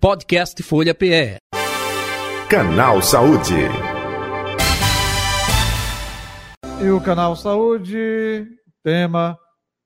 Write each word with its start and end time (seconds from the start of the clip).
Podcast 0.00 0.62
Folha 0.62 0.94
PE. 0.94 1.36
Canal 2.48 3.02
Saúde. 3.02 3.52
E 6.82 6.88
o 6.88 6.98
Canal 7.02 7.36
Saúde, 7.36 8.46
tema 8.82 9.38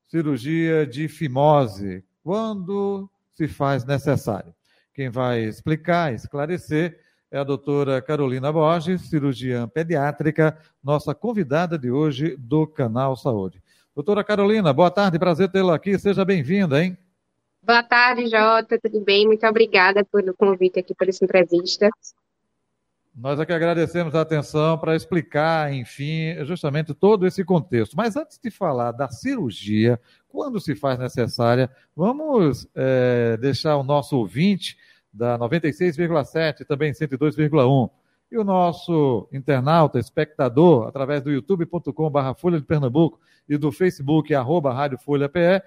cirurgia 0.07 0.87
de 0.87 1.09
fimose. 1.09 2.01
Quando 2.23 3.09
se 3.33 3.49
faz 3.49 3.83
necessário? 3.83 4.55
Quem 4.93 5.09
vai 5.09 5.43
explicar, 5.43 6.13
esclarecer, 6.13 6.97
é 7.29 7.37
a 7.37 7.43
doutora 7.43 8.01
Carolina 8.01 8.53
Borges, 8.53 9.09
cirurgiã 9.09 9.67
pediátrica, 9.67 10.57
nossa 10.81 11.13
convidada 11.13 11.77
de 11.77 11.91
hoje 11.91 12.37
do 12.37 12.65
Canal 12.65 13.17
Saúde. 13.17 13.61
Doutora 13.93 14.23
Carolina, 14.23 14.71
boa 14.71 14.89
tarde, 14.89 15.19
prazer 15.19 15.51
tê-la 15.51 15.75
aqui, 15.75 15.99
seja 15.99 16.23
bem-vinda, 16.23 16.81
hein? 16.81 16.97
Boa 17.65 17.81
tarde, 17.81 18.27
Jota, 18.27 18.79
tudo 18.79 19.03
bem? 19.03 19.25
Muito 19.25 19.43
obrigada 19.47 20.05
pelo 20.05 20.35
convite 20.35 20.79
aqui 20.79 20.93
por 20.93 21.09
essa 21.09 21.25
entrevista. 21.25 21.89
Nós 23.15 23.39
aqui 23.39 23.51
agradecemos 23.51 24.13
a 24.13 24.21
atenção 24.21 24.77
para 24.77 24.95
explicar, 24.95 25.73
enfim, 25.73 26.35
justamente 26.45 26.93
todo 26.93 27.25
esse 27.25 27.43
contexto. 27.43 27.97
Mas 27.97 28.15
antes 28.15 28.37
de 28.37 28.51
falar 28.51 28.91
da 28.91 29.09
cirurgia, 29.09 29.99
quando 30.27 30.61
se 30.61 30.75
faz 30.75 30.99
necessária, 30.99 31.67
vamos 31.95 32.67
é, 32.75 33.35
deixar 33.37 33.77
o 33.77 33.83
nosso 33.83 34.15
ouvinte 34.15 34.77
da 35.11 35.35
96,7, 35.39 36.67
também 36.67 36.91
102,1, 36.91 37.89
e 38.31 38.37
o 38.37 38.43
nosso 38.43 39.27
internauta, 39.33 39.97
espectador, 39.97 40.87
através 40.87 41.23
do 41.23 41.31
youtube.com.br 41.31 42.33
Folha 42.37 42.59
de 42.59 42.65
Pernambuco 42.65 43.19
e 43.49 43.57
do 43.57 43.71
Facebook, 43.71 44.35
arroba 44.35 44.71
Rádio 44.71 44.99
Folha 44.99 45.27
PE, 45.27 45.63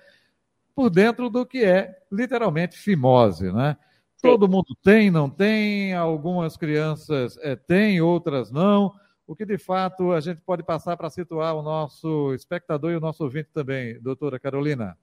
por 0.79 0.91
dentro 0.91 1.29
do 1.29 1.45
que 1.45 1.65
é 1.65 1.93
literalmente 2.09 2.79
fimose, 2.79 3.51
né? 3.51 3.77
Todo 4.23 4.47
mundo 4.47 4.77
tem, 4.81 5.11
não 5.11 5.29
tem, 5.29 5.93
algumas 5.93 6.57
crianças 6.57 7.37
é, 7.39 7.57
têm, 7.57 8.01
outras 8.01 8.53
não. 8.53 8.95
O 9.27 9.35
que 9.35 9.45
de 9.45 9.59
fato 9.59 10.13
a 10.13 10.21
gente 10.21 10.41
pode 10.41 10.63
passar 10.63 10.97
para 10.97 11.11
situar 11.11 11.57
o 11.57 11.63
nosso 11.63 12.33
espectador 12.33 12.93
e 12.93 12.95
o 12.95 13.01
nosso 13.01 13.25
ouvinte 13.25 13.49
também, 13.53 14.01
doutora 14.01 14.39
Carolina? 14.39 14.97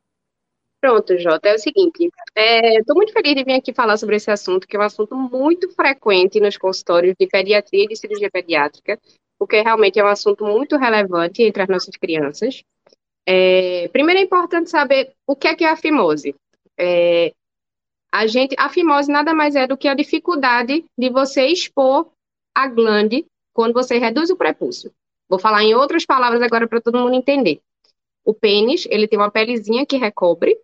Pronto, 0.79 1.17
Jota, 1.17 1.49
é 1.49 1.55
o 1.55 1.59
seguinte, 1.59 2.05
estou 2.05 2.95
é, 2.95 2.95
muito 2.95 3.11
feliz 3.11 3.35
de 3.35 3.43
vir 3.43 3.55
aqui 3.55 3.73
falar 3.73 3.97
sobre 3.97 4.15
esse 4.15 4.31
assunto, 4.31 4.65
que 4.65 4.77
é 4.77 4.79
um 4.79 4.83
assunto 4.83 5.13
muito 5.13 5.69
frequente 5.71 6.39
nos 6.39 6.55
consultórios 6.57 7.15
de 7.19 7.27
pediatria 7.27 7.83
e 7.83 7.87
de 7.87 7.97
cirurgia 7.97 8.31
pediátrica, 8.31 8.97
porque 9.37 9.59
realmente 9.59 9.99
é 9.99 10.05
um 10.05 10.07
assunto 10.07 10.45
muito 10.45 10.77
relevante 10.77 11.43
entre 11.43 11.63
as 11.63 11.67
nossas 11.67 11.97
crianças. 11.97 12.63
É, 13.27 13.87
primeiro 13.89 14.19
é 14.19 14.23
importante 14.23 14.69
saber 14.69 15.13
o 15.25 15.35
que 15.35 15.47
é, 15.47 15.55
que 15.55 15.63
é 15.63 15.69
a 15.69 15.75
fimose. 15.75 16.35
É, 16.77 17.33
a 18.11 18.27
gente, 18.27 18.55
a 18.57 18.69
fimose 18.69 19.11
nada 19.11 19.33
mais 19.33 19.55
é 19.55 19.67
do 19.67 19.77
que 19.77 19.87
a 19.87 19.95
dificuldade 19.95 20.85
de 20.97 21.09
você 21.09 21.47
expor 21.47 22.09
a 22.53 22.67
glande 22.67 23.25
quando 23.53 23.73
você 23.73 23.97
reduz 23.97 24.29
o 24.29 24.37
prepúcio. 24.37 24.91
Vou 25.27 25.39
falar 25.39 25.63
em 25.63 25.73
outras 25.73 26.05
palavras 26.05 26.41
agora 26.41 26.67
para 26.67 26.81
todo 26.81 26.99
mundo 26.99 27.15
entender. 27.15 27.59
O 28.23 28.33
pênis, 28.33 28.87
ele 28.89 29.07
tem 29.07 29.17
uma 29.19 29.31
pelezinha 29.31 29.85
que 29.85 29.97
recobre, 29.97 30.57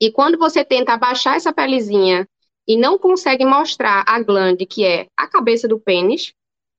e 0.00 0.10
quando 0.10 0.38
você 0.38 0.64
tenta 0.64 0.92
abaixar 0.92 1.36
essa 1.36 1.52
pelezinha 1.52 2.28
e 2.66 2.76
não 2.76 2.98
consegue 2.98 3.44
mostrar 3.44 4.04
a 4.06 4.20
glande, 4.22 4.66
que 4.66 4.84
é 4.84 5.06
a 5.16 5.26
cabeça 5.26 5.66
do 5.68 5.78
pênis, 5.78 6.32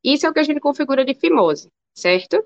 isso 0.03 0.25
é 0.25 0.29
o 0.29 0.33
que 0.33 0.39
a 0.39 0.43
gente 0.43 0.59
configura 0.59 1.05
de 1.05 1.13
fimose, 1.13 1.69
certo? 1.95 2.43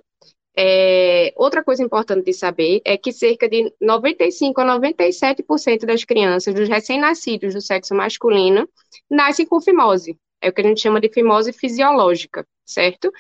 É, 0.59 1.31
outra 1.35 1.63
coisa 1.63 1.83
importante 1.83 2.25
de 2.25 2.33
saber 2.33 2.81
é 2.83 2.97
que 2.97 3.11
cerca 3.11 3.47
de 3.47 3.71
95 3.79 4.59
a 4.61 4.65
97% 4.65 5.85
das 5.85 6.03
crianças, 6.03 6.53
dos 6.53 6.67
recém-nascidos 6.67 7.53
do 7.53 7.61
sexo 7.61 7.93
masculino, 7.93 8.67
nascem 9.09 9.45
com 9.45 9.61
fimose. 9.61 10.17
É 10.41 10.49
o 10.49 10.53
que 10.53 10.61
a 10.61 10.63
gente 10.63 10.81
chama 10.81 10.99
de 10.99 11.09
fimose 11.09 11.53
fisiológica, 11.53 12.45
certo? 12.65 13.11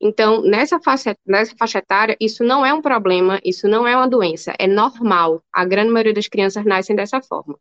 Então, 0.00 0.42
nessa 0.42 0.80
faixa, 0.80 1.16
nessa 1.26 1.54
faixa 1.56 1.78
etária, 1.78 2.16
isso 2.20 2.44
não 2.44 2.64
é 2.64 2.72
um 2.72 2.82
problema, 2.82 3.40
isso 3.44 3.66
não 3.66 3.86
é 3.86 3.96
uma 3.96 4.08
doença, 4.08 4.54
é 4.58 4.66
normal. 4.66 5.42
A 5.52 5.64
grande 5.64 5.90
maioria 5.90 6.14
das 6.14 6.28
crianças 6.28 6.64
nascem 6.64 6.94
dessa 6.94 7.20
forma. 7.22 7.58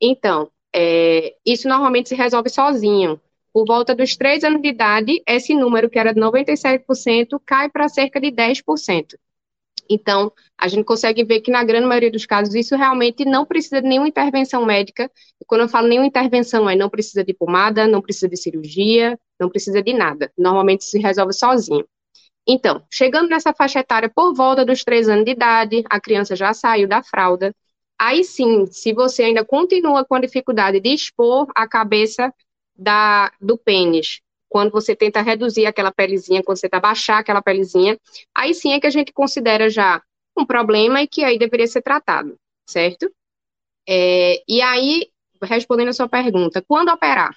Então, 0.00 0.50
é, 0.74 1.34
isso 1.44 1.68
normalmente 1.68 2.08
se 2.08 2.14
resolve 2.14 2.48
sozinho. 2.50 3.20
Por 3.52 3.66
volta 3.66 3.94
dos 3.94 4.16
3 4.16 4.44
anos 4.44 4.62
de 4.62 4.68
idade, 4.68 5.22
esse 5.26 5.54
número, 5.54 5.90
que 5.90 5.98
era 5.98 6.14
de 6.14 6.20
97%, 6.20 7.40
cai 7.44 7.68
para 7.68 7.88
cerca 7.88 8.20
de 8.20 8.30
10%. 8.30 9.16
Então, 9.90 10.32
a 10.56 10.68
gente 10.68 10.84
consegue 10.84 11.22
ver 11.24 11.40
que, 11.40 11.50
na 11.50 11.62
grande 11.62 11.86
maioria 11.86 12.10
dos 12.10 12.24
casos, 12.24 12.54
isso 12.54 12.76
realmente 12.76 13.24
não 13.24 13.44
precisa 13.44 13.82
de 13.82 13.88
nenhuma 13.88 14.08
intervenção 14.08 14.64
médica. 14.64 15.10
E 15.40 15.44
quando 15.44 15.62
eu 15.62 15.68
falo 15.68 15.88
nenhuma 15.88 16.06
intervenção, 16.06 16.68
é 16.70 16.74
não 16.74 16.88
precisa 16.88 17.22
de 17.22 17.34
pomada, 17.34 17.86
não 17.86 18.00
precisa 18.00 18.28
de 18.28 18.36
cirurgia, 18.36 19.18
não 19.38 19.50
precisa 19.50 19.82
de 19.82 19.92
nada. 19.92 20.32
Normalmente 20.38 20.84
se 20.84 20.98
resolve 20.98 21.32
sozinho. 21.34 21.84
Então, 22.46 22.82
chegando 22.90 23.28
nessa 23.28 23.52
faixa 23.52 23.80
etária 23.80 24.08
por 24.08 24.34
volta 24.34 24.64
dos 24.64 24.82
3 24.82 25.08
anos 25.08 25.24
de 25.24 25.32
idade, 25.32 25.84
a 25.90 26.00
criança 26.00 26.34
já 26.34 26.52
saiu 26.54 26.88
da 26.88 27.02
fralda. 27.02 27.54
Aí 27.98 28.24
sim, 28.24 28.66
se 28.66 28.92
você 28.92 29.24
ainda 29.24 29.44
continua 29.44 30.04
com 30.04 30.14
a 30.16 30.20
dificuldade 30.20 30.80
de 30.80 30.88
expor 30.88 31.46
a 31.54 31.68
cabeça 31.68 32.32
da, 32.82 33.32
do 33.40 33.56
pênis, 33.56 34.20
quando 34.48 34.70
você 34.70 34.94
tenta 34.94 35.22
reduzir 35.22 35.66
aquela 35.66 35.90
pelezinha, 35.90 36.42
quando 36.42 36.58
você 36.58 36.68
tenta 36.68 36.80
baixar 36.80 37.18
aquela 37.18 37.40
pelezinha, 37.40 37.98
aí 38.34 38.52
sim 38.52 38.72
é 38.72 38.80
que 38.80 38.86
a 38.86 38.90
gente 38.90 39.12
considera 39.12 39.70
já 39.70 40.02
um 40.36 40.44
problema 40.44 41.02
e 41.02 41.06
que 41.06 41.24
aí 41.24 41.38
deveria 41.38 41.66
ser 41.66 41.82
tratado, 41.82 42.36
certo? 42.66 43.10
É, 43.88 44.42
e 44.46 44.60
aí, 44.60 45.08
respondendo 45.42 45.88
a 45.88 45.92
sua 45.92 46.08
pergunta, 46.08 46.62
quando 46.66 46.90
operar? 46.90 47.34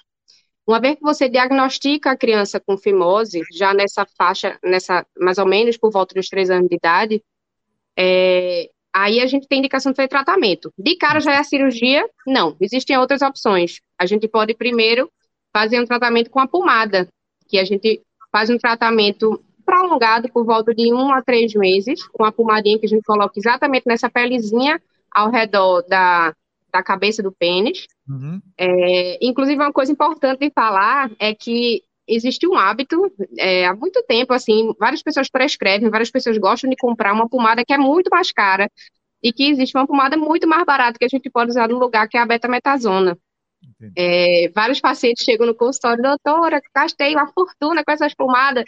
Uma 0.66 0.80
vez 0.80 0.96
que 0.96 1.02
você 1.02 1.28
diagnostica 1.28 2.10
a 2.10 2.16
criança 2.16 2.58
com 2.58 2.76
fimose, 2.76 3.42
já 3.52 3.72
nessa 3.72 4.04
faixa, 4.18 4.58
nessa 4.62 5.06
mais 5.16 5.38
ou 5.38 5.46
menos 5.46 5.76
por 5.76 5.92
volta 5.92 6.14
dos 6.14 6.28
três 6.28 6.50
anos 6.50 6.68
de 6.68 6.74
idade, 6.74 7.22
é, 7.96 8.68
aí 8.92 9.20
a 9.20 9.26
gente 9.26 9.46
tem 9.46 9.60
indicação 9.60 9.92
de 9.92 9.96
fazer 9.96 10.08
tratamento. 10.08 10.72
De 10.76 10.96
cara 10.96 11.20
já 11.20 11.32
é 11.32 11.38
a 11.38 11.44
cirurgia? 11.44 12.06
Não, 12.26 12.56
existem 12.60 12.98
outras 12.98 13.22
opções. 13.22 13.80
A 13.98 14.06
gente 14.06 14.26
pode 14.26 14.54
primeiro 14.54 15.10
fazer 15.56 15.80
um 15.80 15.86
tratamento 15.86 16.28
com 16.28 16.38
a 16.38 16.46
pomada, 16.46 17.08
que 17.48 17.58
a 17.58 17.64
gente 17.64 18.02
faz 18.30 18.50
um 18.50 18.58
tratamento 18.58 19.42
prolongado 19.64 20.28
por 20.30 20.44
volta 20.44 20.74
de 20.74 20.92
um 20.92 21.10
a 21.10 21.22
três 21.22 21.54
meses, 21.54 22.06
com 22.08 22.26
a 22.26 22.30
pomadinha 22.30 22.78
que 22.78 22.84
a 22.84 22.88
gente 22.88 23.02
coloca 23.02 23.32
exatamente 23.38 23.84
nessa 23.86 24.10
pelezinha 24.10 24.78
ao 25.10 25.30
redor 25.30 25.80
da, 25.88 26.34
da 26.70 26.82
cabeça 26.82 27.22
do 27.22 27.32
pênis. 27.32 27.86
Uhum. 28.06 28.38
É, 28.58 29.18
inclusive, 29.26 29.56
uma 29.56 29.72
coisa 29.72 29.90
importante 29.90 30.40
de 30.40 30.52
falar 30.54 31.10
é 31.18 31.34
que 31.34 31.82
existe 32.06 32.46
um 32.46 32.54
hábito, 32.54 33.10
é, 33.38 33.64
há 33.64 33.74
muito 33.74 34.04
tempo, 34.06 34.34
assim, 34.34 34.74
várias 34.78 35.02
pessoas 35.02 35.30
prescrevem, 35.30 35.88
várias 35.88 36.10
pessoas 36.10 36.36
gostam 36.36 36.68
de 36.68 36.76
comprar 36.76 37.14
uma 37.14 37.30
pomada 37.30 37.64
que 37.64 37.72
é 37.72 37.78
muito 37.78 38.10
mais 38.12 38.30
cara 38.30 38.70
e 39.22 39.32
que 39.32 39.48
existe 39.48 39.74
uma 39.74 39.86
pomada 39.86 40.18
muito 40.18 40.46
mais 40.46 40.66
barata 40.66 40.98
que 40.98 41.06
a 41.06 41.08
gente 41.08 41.30
pode 41.30 41.52
usar 41.52 41.66
no 41.66 41.78
lugar, 41.78 42.06
que 42.08 42.18
é 42.18 42.20
a 42.20 42.26
betametasona. 42.26 43.16
É, 43.96 44.50
vários 44.54 44.80
pacientes 44.80 45.24
chegam 45.24 45.46
no 45.46 45.54
consultório, 45.54 46.02
doutora, 46.02 46.60
gastei 46.74 47.14
uma 47.14 47.26
fortuna 47.28 47.84
com 47.84 47.92
essas 47.92 48.14
pomadas. 48.14 48.64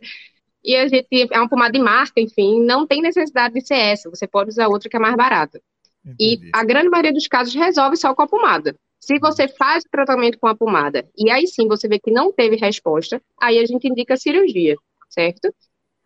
E 0.65 0.77
a 0.77 0.89
gente 0.89 1.07
é 1.31 1.39
uma 1.39 1.49
pomada 1.49 1.73
de 1.73 1.81
marca, 1.81 2.21
enfim, 2.21 2.63
não 2.65 2.87
tem 2.87 3.01
necessidade 3.01 3.55
de 3.55 3.67
ser 3.67 3.77
essa, 3.77 4.11
você 4.11 4.27
pode 4.27 4.51
usar 4.51 4.69
outra 4.69 4.89
que 4.89 4.97
é 4.97 5.01
mais 5.01 5.17
barata. 5.17 5.61
Entendi. 6.05 6.47
E 6.47 6.51
a 6.53 6.65
grande 6.65 6.89
maioria 6.89 7.13
dos 7.13 7.27
casos 7.27 7.55
resolve 7.55 7.97
só 7.97 8.15
com 8.15 8.23
a 8.23 8.27
pomada. 8.27 8.75
Se 9.01 9.15
uhum. 9.15 9.21
você 9.21 9.49
faz 9.49 9.85
o 9.85 9.91
tratamento 9.91 10.39
com 10.39 10.49
a 10.49 10.57
pomada 10.57 11.09
e 11.17 11.31
aí 11.31 11.47
sim 11.47 11.69
você 11.69 11.89
vê 11.89 11.99
que 11.99 12.11
não 12.11 12.33
teve 12.33 12.57
resposta, 12.57 13.23
aí 13.41 13.59
a 13.59 13.67
gente 13.67 13.89
indica 13.89 14.17
cirurgia, 14.17 14.77
certo? 15.09 15.55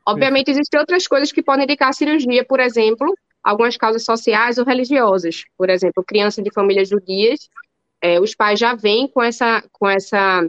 Obviamente, 0.07 0.51
existem 0.51 0.79
outras 0.81 1.07
coisas 1.07 1.31
que 1.31 1.43
podem 1.43 1.65
indicar 1.65 1.95
cirurgia, 1.95 2.45
por 2.45 2.61
exemplo, 2.61 3.15
algumas 3.43 3.77
causas 3.77 4.05
sociais 4.05 4.59
ou 4.59 4.65
religiosas. 4.65 5.45
Por 5.57 5.71
exemplo, 5.71 6.05
criança 6.05 6.43
de 6.43 6.53
famílias 6.53 6.89
judias 6.89 7.49
é, 8.03 8.21
os 8.21 8.35
pais 8.35 8.59
já 8.59 8.75
vêm 8.75 9.07
com 9.07 9.23
essa, 9.23 9.63
com 9.71 9.89
essa, 9.89 10.47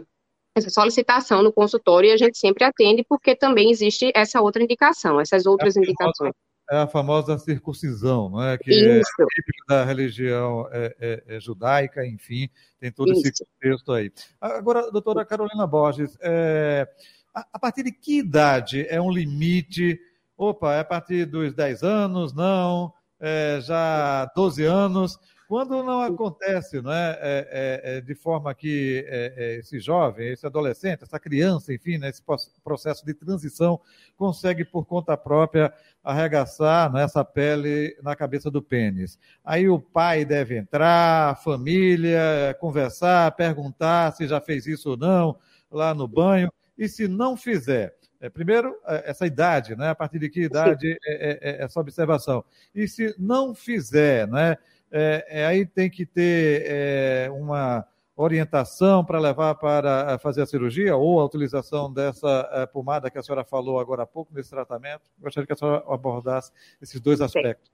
essa 0.56 0.68
solicitação 0.68 1.40
no 1.40 1.52
consultório 1.52 2.10
e 2.10 2.12
a 2.12 2.16
gente 2.16 2.36
sempre 2.36 2.64
atende 2.64 3.04
porque 3.08 3.36
também 3.36 3.70
existe 3.70 4.10
essa 4.14 4.40
outra 4.40 4.62
indicação, 4.62 5.20
essas 5.20 5.46
outras 5.46 5.76
é 5.76 5.80
indicações. 5.80 6.34
É 6.70 6.78
a 6.78 6.86
famosa 6.86 7.38
circuncisão, 7.38 8.30
não 8.30 8.42
é? 8.42 8.56
Que 8.56 8.72
é 8.72 8.98
Isso. 8.98 9.10
é 9.20 9.26
típica 9.26 9.64
da 9.68 9.84
religião 9.84 10.66
é, 10.72 10.96
é, 10.98 11.36
é, 11.36 11.40
judaica, 11.40 12.04
enfim, 12.06 12.48
tem 12.80 12.90
todo 12.90 13.12
Isso. 13.12 13.28
esse 13.28 13.44
contexto 13.44 13.92
aí. 13.92 14.10
Agora, 14.40 14.90
doutora 14.90 15.24
Carolina 15.26 15.66
Borges, 15.66 16.16
é, 16.22 16.88
a, 17.34 17.46
a 17.52 17.58
partir 17.58 17.82
de 17.84 17.92
que 17.92 18.18
idade 18.18 18.86
é 18.88 19.00
um 19.00 19.12
limite? 19.12 20.00
Opa, 20.36 20.74
é 20.74 20.80
a 20.80 20.84
partir 20.84 21.26
dos 21.26 21.54
10 21.54 21.82
anos? 21.82 22.32
Não? 22.32 22.92
É, 23.20 23.60
já 23.60 24.24
12 24.34 24.64
anos? 24.64 25.18
Quando 25.46 25.82
não 25.82 26.00
acontece 26.00 26.80
não 26.80 26.92
é, 26.92 27.18
é, 27.20 27.48
é, 27.92 27.96
é 27.96 28.00
de 28.00 28.14
forma 28.14 28.54
que 28.54 29.04
é, 29.06 29.34
é, 29.36 29.54
esse 29.58 29.78
jovem, 29.78 30.32
esse 30.32 30.46
adolescente, 30.46 31.04
essa 31.04 31.20
criança, 31.20 31.72
enfim, 31.72 31.98
nesse 31.98 32.22
processo 32.62 33.04
de 33.04 33.12
transição, 33.12 33.80
consegue 34.16 34.64
por 34.64 34.86
conta 34.86 35.16
própria 35.16 35.72
arregaçar 36.02 36.92
né, 36.92 37.02
essa 37.02 37.24
pele 37.24 37.96
na 38.02 38.16
cabeça 38.16 38.50
do 38.50 38.62
pênis. 38.62 39.18
Aí 39.44 39.68
o 39.68 39.78
pai 39.78 40.24
deve 40.24 40.56
entrar, 40.56 41.30
a 41.30 41.34
família, 41.34 42.56
conversar, 42.58 43.30
perguntar 43.32 44.12
se 44.12 44.26
já 44.26 44.40
fez 44.40 44.66
isso 44.66 44.90
ou 44.90 44.96
não 44.96 45.38
lá 45.70 45.92
no 45.92 46.06
banho, 46.06 46.52
e 46.78 46.88
se 46.88 47.06
não 47.08 47.36
fizer, 47.36 47.94
é, 48.24 48.30
primeiro, 48.30 48.74
essa 48.86 49.26
idade, 49.26 49.76
né? 49.76 49.90
a 49.90 49.94
partir 49.94 50.18
de 50.18 50.30
que 50.30 50.44
idade 50.44 50.92
é, 50.92 50.96
é, 51.04 51.38
é, 51.42 51.62
essa 51.62 51.78
observação. 51.78 52.42
E 52.74 52.88
se 52.88 53.14
não 53.18 53.54
fizer, 53.54 54.26
né? 54.26 54.56
É, 54.96 55.26
é, 55.28 55.46
aí 55.46 55.66
tem 55.66 55.90
que 55.90 56.06
ter 56.06 56.62
é, 56.66 57.28
uma 57.32 57.84
orientação 58.16 59.04
para 59.04 59.18
levar 59.18 59.56
para 59.56 60.16
fazer 60.20 60.42
a 60.42 60.46
cirurgia 60.46 60.94
ou 60.94 61.18
a 61.18 61.24
utilização 61.24 61.92
dessa 61.92 62.48
é, 62.52 62.64
pomada 62.64 63.10
que 63.10 63.18
a 63.18 63.22
senhora 63.22 63.44
falou 63.44 63.80
agora 63.80 64.04
há 64.04 64.06
pouco 64.06 64.32
nesse 64.32 64.50
tratamento? 64.50 65.02
Gostaria 65.18 65.48
que 65.48 65.52
a 65.52 65.56
senhora 65.56 65.82
abordasse 65.88 66.52
esses 66.80 67.00
dois 67.00 67.20
aspectos. 67.20 67.72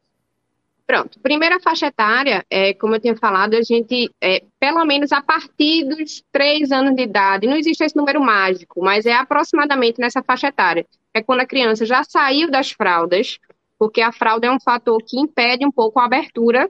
Pronto. 0.86 1.20
Primeira 1.20 1.60
faixa 1.60 1.88
etária, 1.88 2.42
é, 2.48 2.72
como 2.72 2.94
eu 2.94 3.00
tinha 3.00 3.14
falado, 3.14 3.54
a 3.54 3.62
gente, 3.62 4.10
é, 4.18 4.42
pelo 4.58 4.82
menos 4.86 5.12
a 5.12 5.20
partir 5.20 5.84
dos 5.84 6.24
três 6.32 6.72
anos 6.72 6.96
de 6.96 7.02
idade, 7.02 7.46
não 7.46 7.54
existe 7.54 7.84
esse 7.84 7.94
número 7.94 8.20
mágico, 8.20 8.82
mas 8.82 9.04
é 9.04 9.12
aproximadamente 9.12 10.00
nessa 10.00 10.22
faixa 10.22 10.48
etária. 10.48 10.86
É 11.12 11.22
quando 11.22 11.40
a 11.40 11.46
criança 11.46 11.84
já 11.84 12.02
saiu 12.02 12.50
das 12.50 12.70
fraldas, 12.70 13.38
porque 13.78 14.00
a 14.00 14.10
fralda 14.10 14.46
é 14.46 14.50
um 14.50 14.58
fator 14.58 15.02
que 15.06 15.18
impede 15.18 15.64
um 15.64 15.70
pouco 15.70 15.98
a 16.00 16.04
abertura. 16.04 16.68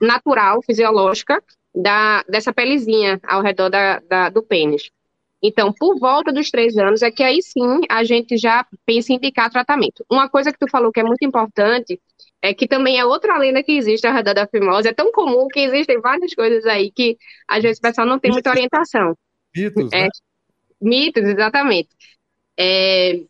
Natural, 0.00 0.62
fisiológica, 0.62 1.42
da, 1.74 2.22
dessa 2.28 2.52
pelezinha 2.52 3.20
ao 3.22 3.42
redor 3.42 3.68
da, 3.68 4.00
da, 4.00 4.28
do 4.30 4.42
pênis. 4.42 4.90
Então, 5.42 5.72
por 5.72 5.98
volta 5.98 6.32
dos 6.32 6.50
três 6.50 6.76
anos, 6.78 7.02
é 7.02 7.10
que 7.10 7.22
aí 7.22 7.42
sim 7.42 7.80
a 7.88 8.02
gente 8.02 8.38
já 8.38 8.66
pensa 8.86 9.12
em 9.12 9.16
indicar 9.16 9.50
tratamento. 9.50 10.04
Uma 10.10 10.28
coisa 10.28 10.50
que 10.50 10.58
tu 10.58 10.68
falou 10.68 10.90
que 10.90 10.98
é 10.98 11.04
muito 11.04 11.24
importante 11.24 12.00
é 12.40 12.54
que 12.54 12.66
também 12.66 12.98
é 12.98 13.04
outra 13.04 13.36
lenda 13.38 13.62
que 13.62 13.72
existe 13.72 14.06
ao 14.06 14.14
redor 14.14 14.34
da 14.34 14.46
fimose. 14.46 14.88
É 14.88 14.94
tão 14.94 15.12
comum 15.12 15.46
que 15.48 15.60
existem 15.60 16.00
várias 16.00 16.34
coisas 16.34 16.64
aí 16.64 16.90
que 16.90 17.18
às 17.46 17.62
vezes 17.62 17.78
o 17.78 17.82
pessoal 17.82 18.06
não 18.06 18.18
tem 18.18 18.32
muita 18.32 18.50
orientação. 18.50 19.14
Mitos, 19.54 19.92
é, 19.92 20.04
né? 20.04 20.08
Mitos, 20.80 21.24
exatamente. 21.24 21.90
É, 22.58 23.20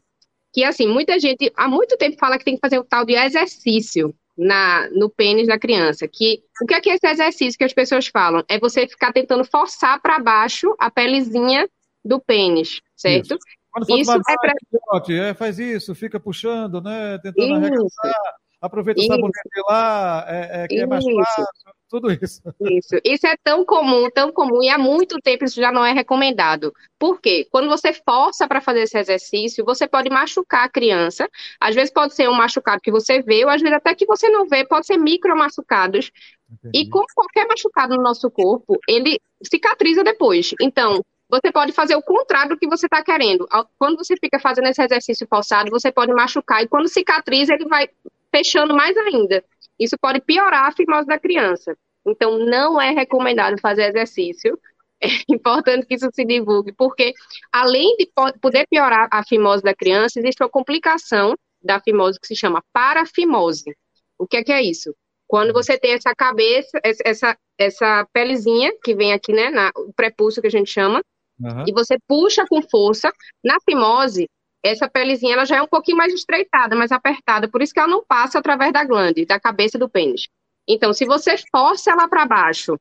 que 0.53 0.63
assim, 0.63 0.87
muita 0.87 1.19
gente 1.19 1.53
há 1.57 1.69
muito 1.69 1.97
tempo 1.97 2.17
fala 2.19 2.39
que 2.39 2.45
tem 2.45 2.55
que 2.55 2.61
fazer 2.61 2.79
o 2.79 2.85
tal 2.85 3.05
de 3.05 3.15
exercício 3.15 4.15
na, 4.37 4.89
no 4.91 5.09
pênis 5.09 5.47
da 5.47 5.59
criança. 5.59 6.07
Que 6.07 6.43
o 6.63 6.67
que 6.67 6.75
é, 6.75 6.81
que 6.81 6.91
é 6.91 6.95
esse 6.95 7.07
exercício 7.07 7.59
que 7.59 7.65
as 7.65 7.73
pessoas 7.73 8.07
falam? 8.07 8.45
É 8.49 8.59
você 8.59 8.87
ficar 8.87 9.13
tentando 9.13 9.45
forçar 9.45 10.01
para 10.01 10.19
baixo 10.19 10.75
a 10.79 10.91
pelezinha 10.91 11.69
do 12.05 12.21
pênis, 12.21 12.81
certo? 12.97 13.35
Isso. 13.35 13.39
Quando 13.71 13.99
isso 13.99 14.13
é 14.13 14.37
pra... 14.41 15.15
é, 15.15 15.35
faz 15.35 15.59
isso, 15.59 15.95
fica 15.95 16.19
puxando, 16.19 16.81
né? 16.81 17.19
Tentando 17.19 17.57
arregaçar, 17.57 18.15
aproveita 18.61 19.01
isso. 19.01 19.13
o 19.13 19.15
sabonete 19.15 19.63
lá, 19.69 20.25
é, 20.29 20.63
é, 20.63 20.69
que 20.69 20.75
isso. 20.77 20.85
é 20.85 20.87
mais 20.87 21.05
fácil, 21.05 21.45
tudo 21.89 22.11
isso. 22.11 22.43
Isso. 22.61 22.97
Isso 23.05 23.27
é 23.27 23.37
tão 23.43 23.65
comum, 23.65 24.11
tão 24.11 24.33
comum, 24.33 24.63
e 24.63 24.69
há 24.69 24.77
muito 24.77 25.19
tempo 25.21 25.45
isso 25.45 25.61
já 25.61 25.71
não 25.71 25.85
é 25.85 25.93
recomendado. 25.93 26.73
Por 26.99 27.21
quê? 27.21 27.47
Quando 27.51 27.69
você 27.69 27.93
força 27.93 28.49
para 28.49 28.61
fazer 28.61 28.83
esse 28.83 28.99
exercício, 28.99 29.65
você 29.65 29.87
pode 29.87 30.11
machucar 30.11 30.65
a 30.65 30.69
criança. 30.69 31.29
Às 31.61 31.75
vezes 31.75 31.93
pode 31.93 32.15
ser 32.15 32.29
um 32.29 32.35
machucado 32.35 32.81
que 32.81 32.91
você 32.91 33.23
vê, 33.23 33.45
ou 33.45 33.51
às 33.51 33.61
vezes 33.61 33.77
até 33.77 33.95
que 33.95 34.07
você 34.07 34.29
não 34.29 34.47
vê, 34.47 34.65
pode 34.67 34.87
ser 34.87 34.97
micro 34.97 35.37
machucados. 35.37 36.11
Entendi. 36.51 36.87
E 36.87 36.91
como 36.91 37.07
qualquer 37.15 37.47
machucado 37.47 37.97
no 37.97 38.03
nosso 38.03 38.31
corpo, 38.31 38.79
ele 38.89 39.21
cicatriza 39.43 40.03
depois. 40.03 40.51
Então, 40.61 41.01
você 41.29 41.51
pode 41.51 41.73
fazer 41.73 41.97
o 41.97 42.03
contrário 42.03 42.51
do 42.51 42.59
que 42.59 42.69
você 42.69 42.87
está 42.87 43.03
querendo. 43.03 43.49
Quando 43.79 43.97
você 43.97 44.15
fica 44.17 44.39
fazendo 44.39 44.69
esse 44.69 44.83
exercício 44.83 45.27
forçado, 45.29 45.71
você 45.71 45.91
pode 45.91 46.13
machucar 46.13 46.63
e 46.63 46.69
quando 46.69 46.89
cicatriza, 46.89 47.55
ele 47.55 47.67
vai 47.67 47.89
fechando 48.33 48.75
mais 48.75 48.97
ainda. 48.97 49.43
Isso 49.79 49.97
pode 50.01 50.21
piorar 50.21 50.67
a 50.67 50.73
fimose 50.73 51.07
da 51.07 51.19
criança. 51.19 51.77
Então, 52.07 52.39
não 52.39 52.81
é 52.81 52.91
recomendado 52.91 53.61
fazer 53.61 53.85
exercício. 53.85 54.59
É 55.01 55.09
importante 55.29 55.87
que 55.87 55.95
isso 55.95 56.09
se 56.13 56.25
divulgue, 56.25 56.73
porque 56.73 57.13
além 57.53 57.97
de 57.97 58.11
poder 58.41 58.67
piorar 58.69 59.09
a 59.11 59.25
fimose 59.25 59.63
da 59.63 59.75
criança, 59.75 60.19
existe 60.19 60.43
uma 60.43 60.49
complicação 60.49 61.35
da 61.63 61.81
fimose 61.81 62.19
que 62.21 62.27
se 62.27 62.37
chama 62.37 62.63
parafimose. 62.73 63.77
O 64.19 64.27
que 64.27 64.39
é 64.39 64.45
que 64.45 64.53
é 64.53 64.63
isso? 64.63 64.95
Quando 65.27 65.53
você 65.53 65.77
tem 65.79 65.93
essa 65.93 66.15
cabeça, 66.15 66.81
essa, 66.83 67.37
essa 67.59 68.07
pelezinha 68.13 68.73
que 68.83 68.95
vem 68.95 69.13
aqui, 69.13 69.33
né, 69.33 69.51
na, 69.51 69.71
o 69.77 69.93
prepúcio 69.93 70.41
que 70.41 70.47
a 70.47 70.51
gente 70.51 70.71
chama, 70.71 71.03
Uhum. 71.41 71.65
E 71.67 71.73
você 71.73 71.97
puxa 72.09 72.45
com 72.49 72.63
força. 72.63 73.13
Na 73.45 73.57
fimose, 73.65 74.29
essa 74.63 74.89
pelezinha 74.89 75.35
ela 75.35 75.45
já 75.45 75.57
é 75.57 75.63
um 75.63 75.67
pouquinho 75.67 75.97
mais 75.97 76.13
estreitada, 76.13 76.75
mais 76.75 76.93
apertada, 76.93 77.49
por 77.49 77.63
isso 77.63 77.73
que 77.73 77.79
ela 77.79 77.89
não 77.89 78.05
passa 78.05 78.39
através 78.39 78.73
da 78.73 78.85
glande, 78.85 79.25
da 79.25 79.39
cabeça 79.39 79.79
do 79.79 79.89
pênis. 79.89 80.29
Então, 80.69 80.93
se 80.93 81.05
você 81.05 81.37
força 81.51 81.93
ela 81.93 82.09
para 82.09 82.27
baixo, 82.27 82.77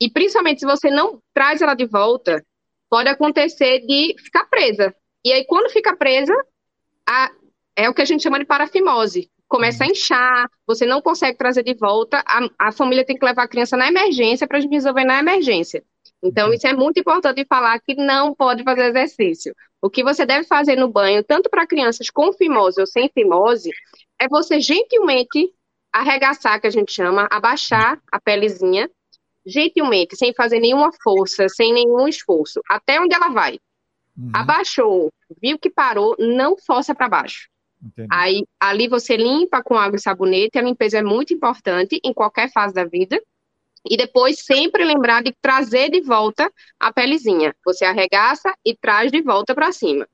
e 0.00 0.10
principalmente 0.10 0.60
se 0.60 0.66
você 0.66 0.90
não 0.90 1.20
traz 1.34 1.60
ela 1.60 1.74
de 1.74 1.86
volta, 1.86 2.44
pode 2.88 3.08
acontecer 3.08 3.80
de 3.86 4.16
ficar 4.18 4.46
presa. 4.46 4.94
E 5.24 5.32
aí, 5.32 5.44
quando 5.44 5.70
fica 5.70 5.94
presa, 5.94 6.34
a, 7.08 7.30
é 7.76 7.88
o 7.88 7.94
que 7.94 8.02
a 8.02 8.04
gente 8.04 8.22
chama 8.22 8.38
de 8.38 8.44
parafimose. 8.44 9.30
Começa 9.46 9.84
a 9.84 9.86
inchar, 9.86 10.50
você 10.66 10.86
não 10.86 11.02
consegue 11.02 11.36
trazer 11.36 11.62
de 11.62 11.74
volta, 11.74 12.22
a, 12.26 12.68
a 12.68 12.72
família 12.72 13.04
tem 13.04 13.16
que 13.16 13.24
levar 13.24 13.44
a 13.44 13.48
criança 13.48 13.76
na 13.76 13.86
emergência 13.86 14.46
para 14.46 14.58
a 14.58 14.60
gente 14.60 14.72
resolver 14.72 15.04
na 15.04 15.18
emergência. 15.18 15.84
Então, 16.22 16.48
uhum. 16.48 16.54
isso 16.54 16.66
é 16.66 16.72
muito 16.72 17.00
importante 17.00 17.44
falar 17.44 17.80
que 17.80 17.94
não 17.94 18.34
pode 18.34 18.62
fazer 18.62 18.84
exercício. 18.86 19.54
O 19.80 19.90
que 19.90 20.04
você 20.04 20.24
deve 20.24 20.46
fazer 20.46 20.76
no 20.76 20.88
banho, 20.88 21.24
tanto 21.24 21.50
para 21.50 21.66
crianças 21.66 22.08
com 22.08 22.32
fimose 22.32 22.80
ou 22.80 22.86
sem 22.86 23.10
fimose, 23.12 23.70
é 24.20 24.28
você 24.28 24.60
gentilmente 24.60 25.52
arregaçar, 25.92 26.60
que 26.60 26.66
a 26.66 26.70
gente 26.70 26.92
chama, 26.92 27.28
abaixar 27.30 28.00
a 28.10 28.20
pelezinha, 28.20 28.88
gentilmente, 29.44 30.16
sem 30.16 30.32
fazer 30.32 30.60
nenhuma 30.60 30.90
força, 31.02 31.48
sem 31.48 31.72
nenhum 31.72 32.06
esforço, 32.06 32.60
até 32.70 33.00
onde 33.00 33.14
ela 33.14 33.28
vai. 33.28 33.58
Uhum. 34.16 34.30
Abaixou, 34.32 35.10
viu 35.40 35.58
que 35.58 35.68
parou, 35.68 36.14
não 36.18 36.56
força 36.56 36.94
para 36.94 37.08
baixo. 37.08 37.48
Entendi. 37.84 38.08
Aí, 38.12 38.44
ali 38.60 38.86
você 38.86 39.16
limpa 39.16 39.62
com 39.62 39.74
água 39.74 39.96
e 39.96 40.00
sabonete, 40.00 40.56
a 40.56 40.62
limpeza 40.62 40.98
é 40.98 41.02
muito 41.02 41.34
importante 41.34 42.00
em 42.04 42.12
qualquer 42.12 42.50
fase 42.52 42.72
da 42.72 42.84
vida. 42.84 43.20
E 43.88 43.96
depois 43.96 44.38
sempre 44.40 44.84
lembrar 44.84 45.22
de 45.22 45.34
trazer 45.40 45.90
de 45.90 46.00
volta 46.00 46.50
a 46.78 46.92
pelezinha. 46.92 47.54
Você 47.64 47.84
arregaça 47.84 48.52
e 48.64 48.76
traz 48.76 49.10
de 49.10 49.20
volta 49.20 49.54
para 49.54 49.72
cima. 49.72 50.06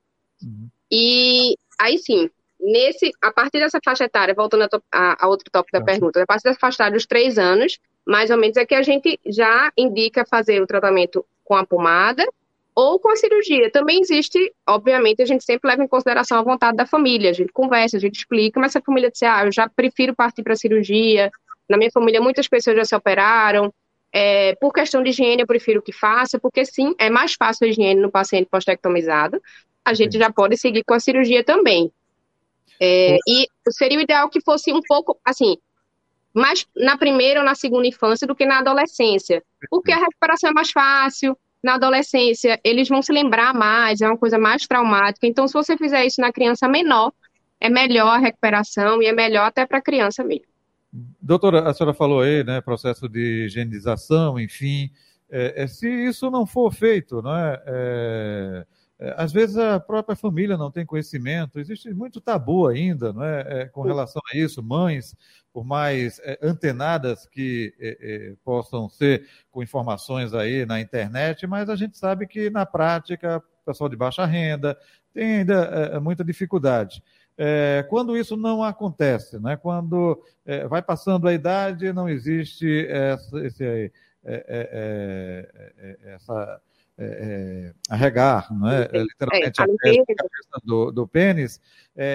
Uhum. 0.42 0.68
E 0.90 1.56
aí 1.78 1.98
sim, 1.98 2.30
nesse, 2.58 3.12
a 3.20 3.30
partir 3.30 3.58
dessa 3.58 3.78
faixa 3.84 4.04
etária, 4.04 4.34
voltando 4.34 4.62
a, 4.62 4.68
a, 4.92 5.24
a 5.24 5.28
outro 5.28 5.50
tópico 5.50 5.78
da 5.78 5.84
pergunta, 5.84 6.22
a 6.22 6.26
partir 6.26 6.44
dessa 6.44 6.58
faixa 6.58 6.76
etária 6.76 6.94
dos 6.94 7.06
três 7.06 7.38
anos, 7.38 7.78
mais 8.06 8.30
ou 8.30 8.38
menos 8.38 8.56
é 8.56 8.64
que 8.64 8.74
a 8.74 8.82
gente 8.82 9.20
já 9.26 9.70
indica 9.76 10.24
fazer 10.24 10.62
o 10.62 10.66
tratamento 10.66 11.24
com 11.44 11.54
a 11.54 11.66
pomada 11.66 12.26
ou 12.74 12.98
com 12.98 13.10
a 13.10 13.16
cirurgia. 13.16 13.70
Também 13.70 14.00
existe, 14.00 14.54
obviamente, 14.66 15.20
a 15.20 15.26
gente 15.26 15.44
sempre 15.44 15.68
leva 15.68 15.82
em 15.82 15.88
consideração 15.88 16.38
a 16.38 16.42
vontade 16.42 16.76
da 16.76 16.86
família. 16.86 17.30
A 17.30 17.32
gente 17.34 17.52
conversa, 17.52 17.96
a 17.96 18.00
gente 18.00 18.16
explica, 18.16 18.60
mas 18.60 18.72
se 18.72 18.78
a 18.78 18.82
família 18.82 19.10
disser, 19.10 19.30
ah, 19.30 19.44
eu 19.44 19.52
já 19.52 19.68
prefiro 19.68 20.14
partir 20.14 20.42
para 20.42 20.52
a 20.52 20.56
cirurgia, 20.56 21.30
na 21.68 21.76
minha 21.76 21.90
família, 21.90 22.20
muitas 22.20 22.48
pessoas 22.48 22.76
já 22.76 22.84
se 22.84 22.94
operaram. 22.94 23.72
É, 24.12 24.54
por 24.56 24.72
questão 24.72 25.02
de 25.02 25.10
higiene, 25.10 25.42
eu 25.42 25.46
prefiro 25.46 25.82
que 25.82 25.92
faça, 25.92 26.38
porque 26.38 26.64
sim, 26.64 26.94
é 26.98 27.10
mais 27.10 27.34
fácil 27.34 27.66
a 27.66 27.70
higiene 27.70 28.00
no 28.00 28.10
paciente 28.10 28.48
pós-tectomizado. 28.50 29.40
A 29.84 29.94
gente 29.94 30.18
já 30.18 30.32
pode 30.32 30.56
seguir 30.56 30.82
com 30.84 30.94
a 30.94 31.00
cirurgia 31.00 31.44
também. 31.44 31.92
É, 32.80 33.16
e 33.28 33.48
seria 33.70 33.98
o 33.98 34.02
ideal 34.02 34.28
que 34.28 34.40
fosse 34.40 34.72
um 34.72 34.80
pouco, 34.86 35.18
assim, 35.24 35.56
mais 36.32 36.66
na 36.76 36.96
primeira 36.96 37.40
ou 37.40 37.46
na 37.46 37.54
segunda 37.54 37.86
infância 37.86 38.26
do 38.26 38.34
que 38.34 38.46
na 38.46 38.58
adolescência. 38.58 39.42
Porque 39.68 39.92
a 39.92 39.96
recuperação 39.96 40.50
é 40.50 40.52
mais 40.52 40.70
fácil, 40.70 41.36
na 41.62 41.74
adolescência 41.74 42.60
eles 42.62 42.88
vão 42.88 43.02
se 43.02 43.12
lembrar 43.12 43.52
mais, 43.54 44.00
é 44.00 44.06
uma 44.06 44.16
coisa 44.16 44.38
mais 44.38 44.66
traumática. 44.66 45.26
Então, 45.26 45.46
se 45.46 45.54
você 45.54 45.76
fizer 45.76 46.04
isso 46.06 46.20
na 46.20 46.32
criança 46.32 46.68
menor, 46.68 47.12
é 47.60 47.68
melhor 47.68 48.14
a 48.14 48.18
recuperação 48.18 49.02
e 49.02 49.06
é 49.06 49.12
melhor 49.12 49.46
até 49.46 49.66
para 49.66 49.78
a 49.78 49.82
criança 49.82 50.22
mesmo. 50.22 50.47
Doutora, 50.92 51.68
a 51.68 51.74
senhora 51.74 51.94
falou 51.94 52.20
aí, 52.22 52.42
né, 52.42 52.60
processo 52.60 53.08
de 53.08 53.44
higienização, 53.44 54.40
enfim, 54.40 54.90
é, 55.30 55.64
é, 55.64 55.66
se 55.66 55.86
isso 55.86 56.30
não 56.30 56.46
for 56.46 56.72
feito, 56.72 57.20
não 57.20 57.36
é, 57.36 57.62
é, 57.66 58.66
é, 58.98 59.14
às 59.18 59.30
vezes 59.30 59.58
a 59.58 59.78
própria 59.78 60.16
família 60.16 60.56
não 60.56 60.70
tem 60.70 60.86
conhecimento, 60.86 61.60
existe 61.60 61.92
muito 61.92 62.20
tabu 62.20 62.66
ainda, 62.66 63.12
não 63.12 63.22
é, 63.22 63.62
é 63.62 63.64
com 63.66 63.82
relação 63.82 64.22
a 64.32 64.36
isso, 64.36 64.62
mães, 64.62 65.14
por 65.52 65.64
mais 65.64 66.18
é, 66.20 66.38
antenadas 66.42 67.26
que 67.26 67.74
possam 68.42 68.88
ser 68.88 69.28
com 69.50 69.62
informações 69.62 70.32
aí 70.32 70.64
na 70.64 70.80
internet, 70.80 71.46
mas 71.46 71.68
a 71.68 71.76
gente 71.76 71.98
sabe 71.98 72.26
que 72.26 72.48
na 72.48 72.64
prática, 72.64 73.36
o 73.36 73.66
pessoal 73.66 73.90
de 73.90 73.96
baixa 73.96 74.24
renda 74.24 74.78
tem 75.12 75.40
ainda 75.40 76.00
muita 76.00 76.24
dificuldade. 76.24 77.02
É, 77.40 77.86
quando 77.88 78.16
isso 78.16 78.36
não 78.36 78.64
acontece, 78.64 79.38
né? 79.38 79.56
quando 79.56 80.20
é, 80.44 80.66
vai 80.66 80.82
passando 80.82 81.28
a 81.28 81.32
idade, 81.32 81.92
não 81.92 82.08
existe 82.08 82.84
essa, 82.88 83.38
esse, 83.46 83.64
é, 83.64 83.92
é, 84.24 85.48
é, 85.78 86.14
essa 86.14 86.60
arregar, 87.88 88.52
né? 88.52 88.88
literalmente 88.92 89.60
a, 89.60 89.64
a 89.64 89.66
cabeça 89.68 90.60
do, 90.64 90.90
do 90.90 91.06
pênis, 91.06 91.60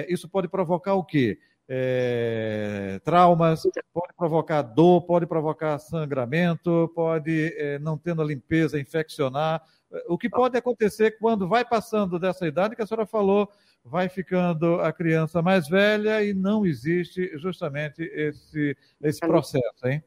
isso 0.08 0.28
pode 0.28 0.46
provocar 0.46 0.92
o 0.92 1.02
quê? 1.02 1.38
É, 1.66 3.00
traumas, 3.02 3.64
então. 3.64 3.82
pode 3.92 4.12
provocar 4.14 4.60
dor, 4.60 5.02
pode 5.06 5.26
provocar 5.26 5.78
sangramento, 5.78 6.92
pode, 6.94 7.54
é, 7.56 7.78
não 7.78 7.96
tendo 7.96 8.20
a 8.20 8.24
limpeza, 8.24 8.78
infeccionar. 8.78 9.62
O 10.06 10.18
que 10.18 10.28
pode 10.28 10.58
acontecer 10.58 11.12
quando 11.18 11.48
vai 11.48 11.64
passando 11.64 12.18
dessa 12.18 12.46
idade 12.46 12.76
que 12.76 12.82
a 12.82 12.86
senhora 12.86 13.06
falou, 13.06 13.48
vai 13.84 14.08
ficando 14.08 14.80
a 14.80 14.92
criança 14.92 15.42
mais 15.42 15.68
velha 15.68 16.24
e 16.24 16.32
não 16.32 16.64
existe 16.64 17.30
justamente 17.36 18.02
esse, 18.02 18.76
esse 19.02 19.20
processo, 19.20 19.86
hein? 19.86 20.02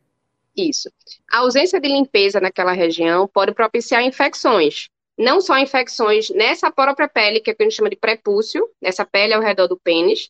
Isso. 0.55 0.91
A 1.31 1.39
ausência 1.39 1.79
de 1.79 1.88
limpeza 1.88 2.39
naquela 2.39 2.74
região 2.74 3.27
pode 3.27 3.53
propiciar 3.53 4.03
infecções. 4.03 4.89
Não 5.15 5.39
só 5.39 5.57
infecções 5.60 6.29
nessa 6.31 6.72
própria 6.72 7.07
pele, 7.07 7.39
que, 7.39 7.51
é 7.51 7.53
que 7.53 7.62
a 7.62 7.65
gente 7.65 7.75
chama 7.75 7.89
de 7.89 7.96
prepúcio, 7.96 8.67
nessa 8.81 9.05
pele 9.05 9.34
ao 9.34 9.41
redor 9.41 9.67
do 9.67 9.77
pênis. 9.77 10.29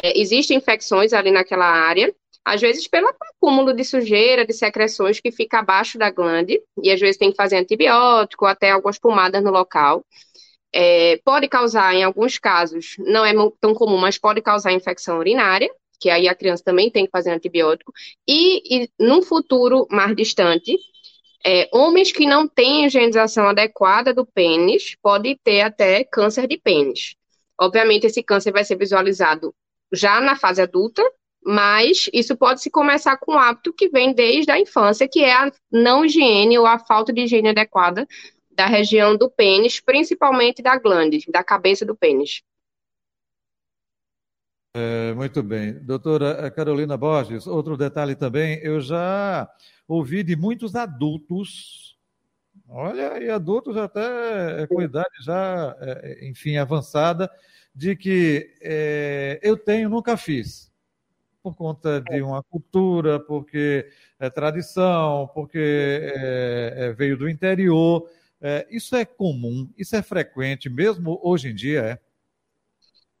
É, 0.00 0.18
existem 0.18 0.56
infecções 0.56 1.12
ali 1.12 1.32
naquela 1.32 1.66
área, 1.66 2.14
às 2.44 2.60
vezes 2.60 2.86
pelo 2.86 3.08
acúmulo 3.08 3.72
de 3.72 3.84
sujeira, 3.84 4.46
de 4.46 4.52
secreções 4.52 5.18
que 5.18 5.32
fica 5.32 5.58
abaixo 5.58 5.98
da 5.98 6.10
glande, 6.10 6.60
e 6.82 6.90
às 6.90 7.00
vezes 7.00 7.16
tem 7.16 7.30
que 7.30 7.36
fazer 7.36 7.56
antibiótico, 7.56 8.44
até 8.44 8.70
algumas 8.70 8.98
pomadas 8.98 9.42
no 9.42 9.50
local. 9.50 10.04
É, 10.76 11.20
pode 11.24 11.46
causar, 11.46 11.94
em 11.94 12.02
alguns 12.02 12.36
casos, 12.36 12.96
não 12.98 13.24
é 13.24 13.32
tão 13.60 13.72
comum, 13.72 13.96
mas 13.96 14.18
pode 14.18 14.42
causar 14.42 14.72
infecção 14.72 15.18
urinária, 15.18 15.70
que 16.00 16.10
aí 16.10 16.26
a 16.26 16.34
criança 16.34 16.64
também 16.64 16.90
tem 16.90 17.06
que 17.06 17.12
fazer 17.12 17.30
antibiótico. 17.30 17.92
E, 18.28 18.82
e 18.82 18.90
num 18.98 19.22
futuro 19.22 19.86
mais 19.88 20.16
distante, 20.16 20.76
é, 21.46 21.68
homens 21.72 22.10
que 22.10 22.26
não 22.26 22.48
têm 22.48 22.86
higienização 22.86 23.48
adequada 23.48 24.12
do 24.12 24.26
pênis 24.26 24.96
podem 25.00 25.38
ter 25.44 25.60
até 25.60 26.02
câncer 26.02 26.48
de 26.48 26.58
pênis. 26.58 27.14
Obviamente, 27.60 28.06
esse 28.06 28.20
câncer 28.20 28.50
vai 28.50 28.64
ser 28.64 28.76
visualizado 28.76 29.54
já 29.92 30.20
na 30.20 30.34
fase 30.34 30.60
adulta, 30.60 31.02
mas 31.46 32.08
isso 32.12 32.36
pode 32.36 32.62
se 32.62 32.70
começar 32.70 33.16
com 33.18 33.34
um 33.34 33.38
hábito 33.38 33.72
que 33.72 33.88
vem 33.88 34.12
desde 34.12 34.50
a 34.50 34.58
infância, 34.58 35.06
que 35.06 35.20
é 35.20 35.32
a 35.32 35.52
não 35.70 36.04
higiene 36.04 36.58
ou 36.58 36.66
a 36.66 36.80
falta 36.80 37.12
de 37.12 37.20
higiene 37.20 37.50
adequada 37.50 38.08
da 38.54 38.66
região 38.66 39.16
do 39.16 39.30
pênis, 39.30 39.80
principalmente 39.80 40.62
da 40.62 40.78
glande, 40.78 41.24
da 41.30 41.42
cabeça 41.42 41.84
do 41.84 41.94
pênis. 41.94 42.42
É, 44.76 45.14
muito 45.14 45.42
bem. 45.42 45.74
Doutora 45.84 46.50
Carolina 46.50 46.96
Borges, 46.96 47.46
outro 47.46 47.76
detalhe 47.76 48.16
também, 48.16 48.58
eu 48.62 48.80
já 48.80 49.48
ouvi 49.86 50.22
de 50.22 50.34
muitos 50.34 50.74
adultos, 50.74 51.96
olha, 52.68 53.22
e 53.22 53.30
adultos 53.30 53.76
até 53.76 54.62
é, 54.62 54.66
com 54.66 54.82
idade 54.82 55.22
já, 55.22 55.76
é, 55.80 56.28
enfim, 56.28 56.56
avançada, 56.56 57.30
de 57.74 57.94
que 57.94 58.52
é, 58.60 59.38
eu 59.42 59.56
tenho, 59.56 59.88
nunca 59.88 60.16
fiz 60.16 60.74
por 61.44 61.54
conta 61.54 62.00
de 62.00 62.22
uma 62.22 62.42
cultura, 62.42 63.20
porque 63.20 63.86
é 64.18 64.30
tradição, 64.30 65.30
porque 65.34 65.58
é, 65.58 66.74
é, 66.74 66.92
veio 66.94 67.18
do 67.18 67.28
interior. 67.28 68.08
É, 68.46 68.66
isso 68.70 68.94
é 68.94 69.06
comum, 69.06 69.66
isso 69.74 69.96
é 69.96 70.02
frequente, 70.02 70.68
mesmo 70.68 71.18
hoje 71.22 71.48
em 71.48 71.54
dia, 71.54 71.80
é? 71.80 71.98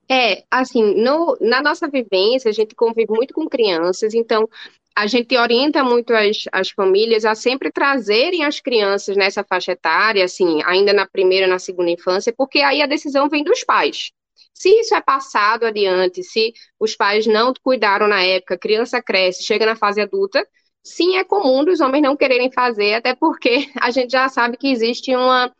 É, 0.06 0.44
assim, 0.50 0.82
no, 1.02 1.34
na 1.40 1.62
nossa 1.62 1.88
vivência, 1.88 2.50
a 2.50 2.52
gente 2.52 2.74
convive 2.74 3.10
muito 3.10 3.32
com 3.32 3.48
crianças, 3.48 4.12
então 4.12 4.46
a 4.94 5.06
gente 5.06 5.34
orienta 5.34 5.82
muito 5.82 6.12
as, 6.12 6.44
as 6.52 6.68
famílias 6.68 7.24
a 7.24 7.34
sempre 7.34 7.72
trazerem 7.72 8.44
as 8.44 8.60
crianças 8.60 9.16
nessa 9.16 9.42
faixa 9.42 9.72
etária, 9.72 10.22
assim, 10.22 10.60
ainda 10.66 10.92
na 10.92 11.06
primeira, 11.06 11.46
na 11.46 11.58
segunda 11.58 11.90
infância, 11.90 12.30
porque 12.36 12.58
aí 12.60 12.82
a 12.82 12.86
decisão 12.86 13.26
vem 13.26 13.42
dos 13.42 13.64
pais. 13.64 14.12
Se 14.52 14.68
isso 14.68 14.94
é 14.94 15.00
passado 15.00 15.64
adiante, 15.64 16.22
se 16.22 16.52
os 16.78 16.94
pais 16.94 17.26
não 17.26 17.54
cuidaram 17.62 18.06
na 18.06 18.22
época, 18.22 18.56
a 18.56 18.58
criança 18.58 19.02
cresce, 19.02 19.42
chega 19.42 19.64
na 19.64 19.74
fase 19.74 20.02
adulta, 20.02 20.46
sim, 20.84 21.16
é 21.16 21.24
comum 21.24 21.64
dos 21.64 21.80
homens 21.80 22.02
não 22.02 22.16
quererem 22.16 22.52
fazer, 22.52 22.94
até 22.94 23.14
porque 23.14 23.70
a 23.80 23.90
gente 23.90 24.12
já 24.12 24.28
sabe 24.28 24.56
que 24.56 24.68
existe 24.68 25.14
uma, 25.16 25.52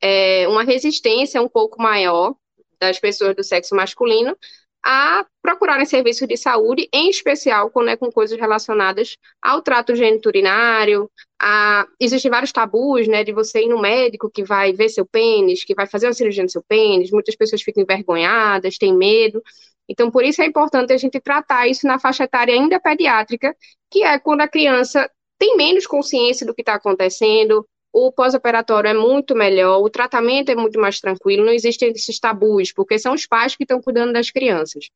é, 0.00 0.46
uma 0.48 0.62
resistência 0.62 1.42
um 1.42 1.48
pouco 1.48 1.82
maior 1.82 2.34
das 2.80 2.98
pessoas 3.00 3.34
do 3.34 3.42
sexo 3.42 3.74
masculino 3.74 4.36
a 4.84 5.26
procurarem 5.42 5.84
serviços 5.84 6.26
de 6.26 6.36
saúde, 6.36 6.88
em 6.92 7.10
especial 7.10 7.70
quando 7.70 7.90
é 7.90 7.96
com 7.96 8.10
coisas 8.10 8.38
relacionadas 8.38 9.16
ao 9.42 9.60
trato 9.60 9.94
geniturinário. 9.94 11.10
A... 11.40 11.86
Existem 12.00 12.30
vários 12.30 12.52
tabus, 12.52 13.06
né, 13.08 13.24
de 13.24 13.32
você 13.32 13.64
ir 13.64 13.68
no 13.68 13.80
médico 13.80 14.30
que 14.30 14.44
vai 14.44 14.72
ver 14.72 14.88
seu 14.88 15.04
pênis, 15.04 15.64
que 15.64 15.74
vai 15.74 15.86
fazer 15.86 16.06
uma 16.06 16.12
cirurgia 16.12 16.42
no 16.42 16.48
seu 16.48 16.62
pênis. 16.66 17.10
Muitas 17.10 17.36
pessoas 17.36 17.60
ficam 17.60 17.82
envergonhadas, 17.82 18.78
têm 18.78 18.96
medo. 18.96 19.42
Então, 19.88 20.10
por 20.10 20.24
isso 20.24 20.42
é 20.42 20.46
importante 20.46 20.92
a 20.92 20.96
gente 20.96 21.20
tratar 21.20 21.66
isso 21.66 21.86
na 21.86 21.98
faixa 21.98 22.24
etária 22.24 22.54
ainda 22.54 22.78
pediátrica, 22.78 23.56
que 23.90 24.02
é 24.02 24.18
quando 24.18 24.42
a 24.42 24.48
criança 24.48 25.10
tem 25.38 25.56
menos 25.56 25.86
consciência 25.86 26.46
do 26.46 26.54
que 26.54 26.62
está 26.62 26.74
acontecendo, 26.74 27.66
o 27.92 28.12
pós-operatório 28.12 28.88
é 28.88 28.94
muito 28.94 29.34
melhor, 29.34 29.80
o 29.80 29.88
tratamento 29.88 30.50
é 30.50 30.54
muito 30.54 30.78
mais 30.78 31.00
tranquilo, 31.00 31.44
não 31.44 31.52
existem 31.52 31.90
esses 31.90 32.18
tabus, 32.18 32.72
porque 32.72 32.98
são 32.98 33.14
os 33.14 33.26
pais 33.26 33.56
que 33.56 33.64
estão 33.64 33.80
cuidando 33.80 34.12
das 34.12 34.30
crianças. 34.30 34.90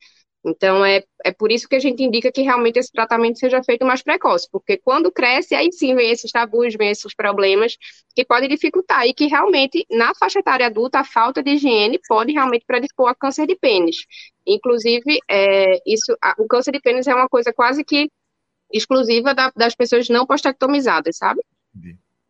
Então, 0.45 0.85
é, 0.85 1.05
é 1.25 1.33
por 1.33 1.53
isso 1.53 1.69
que 1.69 1.77
a 1.77 1.79
gente 1.79 2.03
indica 2.03 2.33
que 2.33 2.43
realmente 2.43 2.77
esse 2.79 2.91
tratamento 2.91 3.39
seja 3.39 3.63
feito 3.63 3.87
mais 3.87 4.03
precoce, 4.03 4.49
porque 4.51 4.77
quando 4.77 5.13
cresce, 5.13 5.55
aí 5.55 5.71
sim 5.73 5.95
vem 5.95 6.11
esses 6.11 6.33
tabus, 6.33 6.75
vem 6.77 6.91
esses 6.91 7.15
problemas 7.15 7.77
que 8.15 8.25
podem 8.25 8.49
dificultar, 8.49 9.07
e 9.07 9.15
que 9.15 9.27
realmente, 9.27 9.87
na 9.89 10.13
faixa 10.17 10.41
etária 10.41 10.67
adulta, 10.67 10.99
a 10.99 11.05
falta 11.05 11.43
de 11.43 11.53
higiene 11.53 12.01
pode 12.09 12.33
realmente 12.33 12.65
predispor 12.67 13.09
a 13.09 13.15
câncer 13.15 13.47
de 13.47 13.55
pênis. 13.57 13.97
Inclusive, 14.47 15.19
é, 15.29 15.79
isso, 15.87 16.17
a, 16.23 16.35
o 16.39 16.47
câncer 16.47 16.73
de 16.73 16.81
pênis 16.81 17.07
é 17.07 17.15
uma 17.15 17.29
coisa 17.29 17.53
quase 17.53 17.85
que 17.85 18.11
exclusiva 18.73 19.35
da, 19.35 19.53
das 19.55 19.75
pessoas 19.75 20.09
não 20.09 20.27
postectomizadas, 20.27 21.17
sabe? 21.17 21.43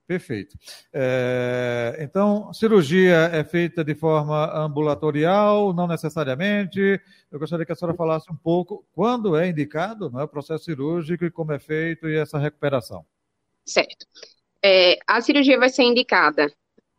Perfeito. 0.06 0.58
É, 0.92 1.96
então, 2.00 2.52
cirurgia 2.52 3.30
é 3.32 3.42
feita 3.44 3.82
de 3.82 3.94
forma 3.94 4.52
ambulatorial, 4.54 5.72
não 5.72 5.86
necessariamente. 5.86 7.00
Eu 7.30 7.38
gostaria 7.38 7.64
que 7.64 7.72
a 7.72 7.74
senhora 7.74 7.96
falasse 7.96 8.30
um 8.30 8.36
pouco 8.36 8.84
quando 8.92 9.36
é 9.36 9.48
indicado 9.48 10.10
não 10.10 10.20
é, 10.20 10.24
o 10.24 10.28
processo 10.28 10.64
cirúrgico 10.64 11.24
e 11.24 11.30
como 11.30 11.52
é 11.52 11.58
feito 11.58 12.08
e 12.08 12.16
essa 12.16 12.38
recuperação. 12.38 13.06
Certo. 13.64 14.06
É, 14.62 14.98
a 15.06 15.20
cirurgia 15.22 15.58
vai 15.58 15.70
ser 15.70 15.84
indicada 15.84 16.52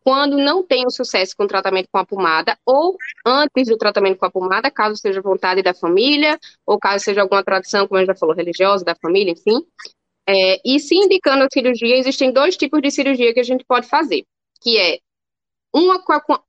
quando 0.03 0.37
não 0.37 0.63
tem 0.63 0.85
o 0.85 0.91
sucesso 0.91 1.33
com 1.35 1.45
o 1.45 1.47
tratamento 1.47 1.87
com 1.91 1.97
a 1.97 2.05
pomada 2.05 2.57
ou 2.65 2.97
antes 3.25 3.67
do 3.67 3.77
tratamento 3.77 4.17
com 4.17 4.25
a 4.25 4.31
pomada, 4.31 4.69
caso 4.69 4.97
seja 4.97 5.21
vontade 5.21 5.61
da 5.61 5.73
família 5.73 6.37
ou 6.65 6.77
caso 6.77 7.03
seja 7.03 7.21
alguma 7.21 7.43
tradição, 7.43 7.87
como 7.87 7.97
a 7.97 8.01
gente 8.01 8.13
já 8.13 8.15
falou, 8.15 8.35
religiosa 8.35 8.83
da 8.83 8.95
família, 8.95 9.31
enfim. 9.31 9.65
É, 10.27 10.59
e 10.65 10.79
se 10.79 10.95
indicando 10.95 11.43
a 11.43 11.47
cirurgia, 11.51 11.97
existem 11.97 12.31
dois 12.31 12.55
tipos 12.57 12.81
de 12.81 12.91
cirurgia 12.91 13.33
que 13.33 13.39
a 13.39 13.43
gente 13.43 13.65
pode 13.65 13.87
fazer, 13.87 14.25
que 14.61 14.77
é 14.77 14.99
uma, 15.73 16.01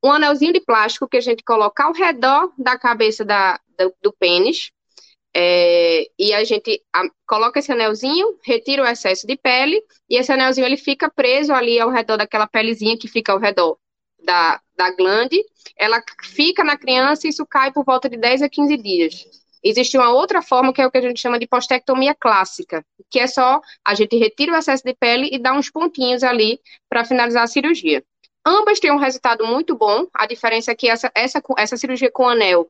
um 0.04 0.12
anelzinho 0.12 0.52
de 0.52 0.60
plástico 0.60 1.08
que 1.08 1.16
a 1.16 1.20
gente 1.20 1.42
coloca 1.42 1.84
ao 1.84 1.92
redor 1.92 2.52
da 2.58 2.78
cabeça 2.78 3.24
da, 3.24 3.58
do, 3.78 3.94
do 4.02 4.12
pênis, 4.12 4.70
é, 5.34 6.06
e 6.18 6.32
a 6.32 6.44
gente 6.44 6.80
a, 6.92 7.02
coloca 7.26 7.58
esse 7.58 7.72
anelzinho, 7.72 8.38
retira 8.44 8.82
o 8.82 8.86
excesso 8.86 9.26
de 9.26 9.36
pele, 9.36 9.82
e 10.08 10.16
esse 10.16 10.30
anelzinho 10.30 10.66
ele 10.66 10.76
fica 10.76 11.10
preso 11.10 11.52
ali 11.52 11.80
ao 11.80 11.90
redor 11.90 12.16
daquela 12.16 12.46
pelezinha 12.46 12.96
que 12.96 13.08
fica 13.08 13.32
ao 13.32 13.38
redor 13.38 13.76
da, 14.22 14.60
da 14.76 14.90
glande, 14.92 15.42
ela 15.76 16.02
fica 16.22 16.62
na 16.62 16.78
criança 16.78 17.26
e 17.26 17.30
isso 17.30 17.44
cai 17.46 17.72
por 17.72 17.84
volta 17.84 18.08
de 18.08 18.16
10 18.16 18.42
a 18.42 18.48
15 18.48 18.76
dias. 18.76 19.24
Existe 19.62 19.96
uma 19.96 20.10
outra 20.10 20.42
forma 20.42 20.72
que 20.72 20.80
é 20.80 20.86
o 20.86 20.90
que 20.90 20.98
a 20.98 21.00
gente 21.00 21.20
chama 21.20 21.38
de 21.38 21.46
postectomia 21.46 22.14
clássica, 22.14 22.84
que 23.10 23.18
é 23.18 23.26
só 23.26 23.60
a 23.84 23.94
gente 23.94 24.16
retira 24.16 24.52
o 24.52 24.56
excesso 24.56 24.84
de 24.84 24.94
pele 24.94 25.30
e 25.32 25.38
dá 25.38 25.52
uns 25.54 25.70
pontinhos 25.70 26.22
ali 26.22 26.60
para 26.88 27.04
finalizar 27.04 27.42
a 27.44 27.46
cirurgia. 27.46 28.04
Ambas 28.46 28.78
têm 28.78 28.92
um 28.92 28.98
resultado 28.98 29.46
muito 29.46 29.74
bom, 29.74 30.06
a 30.14 30.26
diferença 30.26 30.70
é 30.70 30.74
que 30.74 30.86
essa, 30.86 31.10
essa, 31.14 31.42
essa 31.56 31.78
cirurgia 31.78 32.10
com 32.12 32.28
anel, 32.28 32.68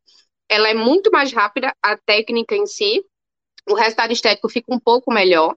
ela 0.49 0.69
é 0.69 0.75
muito 0.75 1.11
mais 1.11 1.33
rápida, 1.33 1.75
a 1.83 1.97
técnica 1.97 2.55
em 2.55 2.67
si, 2.67 3.05
o 3.69 3.75
resultado 3.75 4.13
estético 4.13 4.49
fica 4.49 4.75
um 4.75 4.81
pouco 4.81 5.13
melhor, 5.13 5.55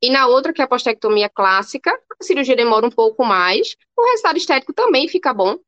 e 0.00 0.10
na 0.10 0.26
outra, 0.26 0.52
que 0.52 0.60
é 0.60 0.64
a 0.64 0.68
postectomia 0.68 1.28
clássica, 1.28 1.90
a 1.90 2.24
cirurgia 2.24 2.54
demora 2.54 2.86
um 2.86 2.90
pouco 2.90 3.24
mais, 3.24 3.76
o 3.96 4.10
resultado 4.10 4.36
estético 4.36 4.72
também 4.72 5.08
fica 5.08 5.34
bom, 5.34 5.58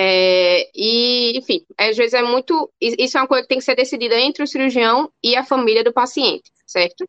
é, 0.00 0.70
e, 0.76 1.36
enfim, 1.36 1.64
às 1.76 1.96
vezes 1.96 2.14
é 2.14 2.22
muito. 2.22 2.70
Isso 2.80 3.18
é 3.18 3.20
uma 3.20 3.26
coisa 3.26 3.42
que 3.42 3.48
tem 3.48 3.58
que 3.58 3.64
ser 3.64 3.74
decidida 3.74 4.14
entre 4.14 4.44
o 4.44 4.46
cirurgião 4.46 5.10
e 5.20 5.34
a 5.34 5.44
família 5.44 5.82
do 5.82 5.92
paciente, 5.92 6.52
certo? 6.64 7.04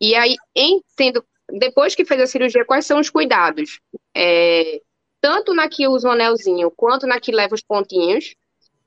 E 0.00 0.14
aí, 0.14 0.36
entendo, 0.56 1.22
depois 1.50 1.94
que 1.94 2.06
fez 2.06 2.20
a 2.22 2.26
cirurgia, 2.26 2.64
quais 2.64 2.86
são 2.86 2.98
os 3.00 3.10
cuidados? 3.10 3.80
É, 4.16 4.80
tanto 5.20 5.52
na 5.52 5.68
que 5.68 5.86
usa 5.86 6.08
o 6.08 6.12
anelzinho, 6.12 6.70
quanto 6.74 7.06
na 7.06 7.20
que 7.20 7.32
leva 7.32 7.54
os 7.54 7.62
pontinhos. 7.62 8.34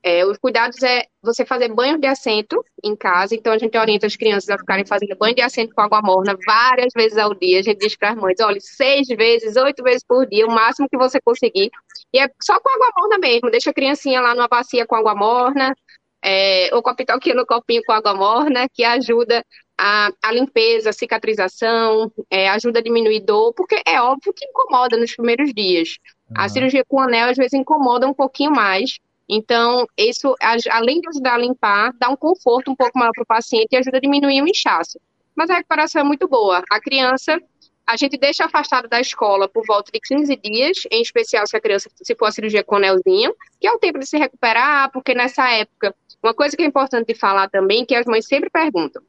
É, 0.02 0.24
os 0.24 0.38
cuidados 0.38 0.82
é 0.82 1.04
você 1.22 1.44
fazer 1.44 1.68
banho 1.72 1.98
de 1.98 2.06
assento 2.06 2.64
em 2.82 2.94
casa, 2.94 3.34
então 3.34 3.52
a 3.52 3.58
gente 3.58 3.76
orienta 3.76 4.06
as 4.06 4.14
crianças 4.16 4.48
a 4.48 4.58
ficarem 4.58 4.86
fazendo 4.86 5.16
banho 5.16 5.34
de 5.34 5.42
assento 5.42 5.74
com 5.74 5.80
água 5.80 6.00
morna 6.02 6.36
várias 6.46 6.92
vezes 6.94 7.18
ao 7.18 7.34
dia. 7.34 7.60
A 7.60 7.62
gente 7.62 7.78
diz 7.78 7.96
para 7.96 8.10
as 8.10 8.16
mães: 8.16 8.36
olha, 8.40 8.58
seis 8.60 9.08
vezes, 9.08 9.56
oito 9.56 9.82
vezes 9.82 10.04
por 10.06 10.26
dia, 10.26 10.46
o 10.46 10.50
máximo 10.50 10.88
que 10.88 10.96
você 10.96 11.20
conseguir. 11.20 11.70
E 12.12 12.18
é 12.18 12.28
só 12.42 12.58
com 12.60 12.70
água 12.70 12.90
morna 12.98 13.18
mesmo, 13.18 13.50
deixa 13.50 13.70
a 13.70 13.74
criancinha 13.74 14.20
lá 14.20 14.34
numa 14.34 14.48
bacia 14.48 14.86
com 14.86 14.94
água 14.94 15.14
morna, 15.14 15.74
é, 16.22 16.74
ou 16.74 16.82
com 16.82 16.90
a 16.90 16.94
pitoquinha 16.94 17.34
no 17.34 17.46
copinho 17.46 17.82
com 17.86 17.92
água 17.92 18.14
morna, 18.14 18.68
que 18.68 18.84
ajuda 18.84 19.44
a, 19.78 20.10
a 20.22 20.32
limpeza, 20.32 20.90
a 20.90 20.92
cicatrização, 20.92 22.10
é, 22.30 22.48
ajuda 22.48 22.78
a 22.78 22.82
diminuir 22.82 23.20
dor, 23.20 23.52
porque 23.54 23.80
é 23.86 24.00
óbvio 24.00 24.32
que 24.32 24.44
incomoda 24.44 24.96
nos 24.96 25.14
primeiros 25.14 25.52
dias. 25.52 25.96
Uhum. 26.30 26.34
A 26.38 26.48
cirurgia 26.48 26.84
com 26.86 27.00
anel 27.00 27.28
às 27.28 27.36
vezes 27.36 27.52
incomoda 27.52 28.08
um 28.08 28.14
pouquinho 28.14 28.50
mais, 28.50 28.98
então, 29.28 29.86
isso, 29.96 30.34
além 30.70 31.00
de 31.00 31.08
ajudar 31.08 31.34
a 31.34 31.38
limpar, 31.38 31.92
dá 31.98 32.08
um 32.08 32.16
conforto 32.16 32.70
um 32.70 32.76
pouco 32.76 32.98
maior 32.98 33.12
para 33.12 33.22
o 33.22 33.26
paciente 33.26 33.72
e 33.72 33.76
ajuda 33.76 33.96
a 33.96 34.00
diminuir 34.00 34.40
o 34.42 34.48
inchaço. 34.48 35.00
Mas 35.34 35.50
a 35.50 35.54
recuperação 35.54 36.00
é 36.00 36.04
muito 36.04 36.28
boa. 36.28 36.62
A 36.70 36.80
criança, 36.80 37.38
a 37.86 37.96
gente 37.96 38.16
deixa 38.16 38.44
afastada 38.44 38.86
da 38.86 39.00
escola 39.00 39.48
por 39.48 39.64
volta 39.66 39.90
de 39.92 40.00
15 40.00 40.36
dias, 40.36 40.78
em 40.90 41.02
especial 41.02 41.46
se 41.46 41.56
a 41.56 41.60
criança 41.60 41.90
se 42.02 42.14
for 42.14 42.26
a 42.26 42.32
cirurgia 42.32 42.62
com 42.62 42.76
anelzinho, 42.76 43.34
que 43.60 43.66
é 43.66 43.72
o 43.72 43.78
tempo 43.78 43.98
de 43.98 44.06
se 44.06 44.16
recuperar, 44.16 44.90
porque 44.92 45.14
nessa 45.14 45.50
época, 45.50 45.94
uma 46.22 46.32
coisa 46.32 46.56
que 46.56 46.62
é 46.62 46.66
importante 46.66 47.06
de 47.06 47.14
falar 47.18 47.50
também, 47.50 47.84
que 47.84 47.94
as 47.94 48.06
mães 48.06 48.26
sempre 48.26 48.48
perguntam, 48.48 49.02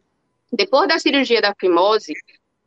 depois 0.52 0.88
da 0.88 1.00
cirurgia 1.00 1.42
da 1.42 1.54
fimose, 1.60 2.14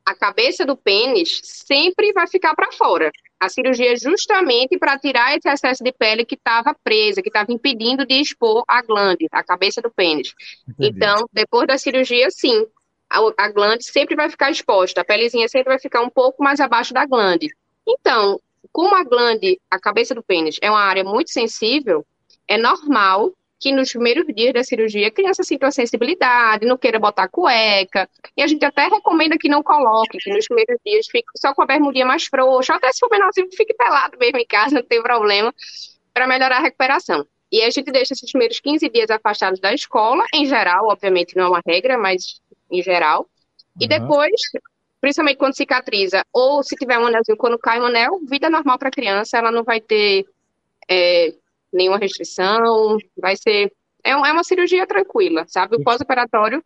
a 0.04 0.14
cabeça 0.14 0.64
do 0.64 0.76
pênis 0.76 1.40
sempre 1.42 2.12
vai 2.12 2.26
ficar 2.26 2.54
para 2.54 2.72
fora. 2.72 3.10
A 3.40 3.48
cirurgia 3.48 3.92
é 3.92 3.96
justamente 3.96 4.78
para 4.78 4.98
tirar 4.98 5.34
esse 5.34 5.48
excesso 5.48 5.82
de 5.82 5.92
pele 5.92 6.26
que 6.26 6.34
estava 6.34 6.76
presa, 6.84 7.22
que 7.22 7.28
estava 7.28 7.50
impedindo 7.50 8.06
de 8.06 8.20
expor 8.20 8.62
a 8.68 8.82
glande, 8.82 9.26
a 9.32 9.42
cabeça 9.42 9.80
do 9.80 9.90
pênis. 9.90 10.34
Entendi. 10.68 10.94
Então, 10.94 11.26
depois 11.32 11.66
da 11.66 11.78
cirurgia, 11.78 12.30
sim, 12.30 12.66
a, 13.08 13.18
a 13.38 13.50
glande 13.50 13.84
sempre 13.84 14.14
vai 14.14 14.28
ficar 14.28 14.50
exposta, 14.50 15.00
a 15.00 15.04
pelezinha 15.04 15.48
sempre 15.48 15.70
vai 15.70 15.80
ficar 15.80 16.02
um 16.02 16.10
pouco 16.10 16.44
mais 16.44 16.60
abaixo 16.60 16.92
da 16.92 17.06
glande. 17.06 17.48
Então, 17.88 18.38
como 18.70 18.94
a 18.94 19.02
glande, 19.02 19.58
a 19.70 19.80
cabeça 19.80 20.14
do 20.14 20.22
pênis, 20.22 20.56
é 20.60 20.70
uma 20.70 20.82
área 20.82 21.02
muito 21.02 21.30
sensível, 21.30 22.06
é 22.46 22.58
normal 22.58 23.32
que 23.60 23.70
nos 23.72 23.90
primeiros 23.90 24.26
dias 24.34 24.54
da 24.54 24.64
cirurgia 24.64 25.08
a 25.08 25.10
criança 25.10 25.42
sinta 25.42 25.66
uma 25.66 25.72
sensibilidade, 25.72 26.64
não 26.64 26.78
queira 26.78 26.98
botar 26.98 27.28
cueca, 27.28 28.08
e 28.34 28.42
a 28.42 28.46
gente 28.46 28.64
até 28.64 28.88
recomenda 28.88 29.36
que 29.36 29.50
não 29.50 29.62
coloque, 29.62 30.16
que 30.18 30.32
nos 30.32 30.46
primeiros 30.46 30.78
dias 30.84 31.06
fique 31.06 31.28
só 31.36 31.52
com 31.52 31.62
a 31.62 31.66
bermudinha 31.66 32.06
mais 32.06 32.24
frouxa, 32.24 32.74
até 32.74 32.90
se 32.90 33.00
for 33.00 33.10
menorzinho, 33.10 33.48
fique 33.54 33.74
pelado 33.74 34.16
mesmo 34.18 34.38
em 34.38 34.46
casa, 34.46 34.76
não 34.76 34.82
tem 34.82 35.02
problema, 35.02 35.54
para 36.14 36.26
melhorar 36.26 36.56
a 36.56 36.62
recuperação. 36.62 37.26
E 37.52 37.62
a 37.62 37.70
gente 37.70 37.92
deixa 37.92 38.14
esses 38.14 38.30
primeiros 38.30 38.60
15 38.60 38.88
dias 38.88 39.10
afastados 39.10 39.60
da 39.60 39.74
escola, 39.74 40.24
em 40.32 40.46
geral, 40.46 40.86
obviamente 40.88 41.36
não 41.36 41.44
é 41.44 41.48
uma 41.48 41.62
regra, 41.66 41.98
mas 41.98 42.40
em 42.70 42.82
geral. 42.82 43.28
E 43.78 43.84
uhum. 43.84 43.88
depois, 43.88 44.40
principalmente 45.02 45.36
quando 45.36 45.56
cicatriza, 45.56 46.24
ou 46.32 46.62
se 46.62 46.76
tiver 46.76 46.98
um 46.98 47.06
anelzinho, 47.06 47.36
quando 47.36 47.58
cai 47.58 47.78
um 47.78 47.84
anel, 47.84 48.20
vida 48.26 48.48
normal 48.48 48.78
para 48.78 48.88
a 48.88 48.92
criança, 48.92 49.36
ela 49.36 49.50
não 49.50 49.64
vai 49.64 49.82
ter 49.82 50.24
é, 50.88 51.34
nenhuma 51.72 51.98
restrição, 51.98 52.98
vai 53.16 53.36
ser. 53.36 53.72
É, 54.04 54.10
é 54.10 54.14
uma 54.16 54.44
cirurgia 54.44 54.86
tranquila, 54.86 55.44
sabe? 55.48 55.76
O 55.76 55.82
pós-operatório 55.82 56.64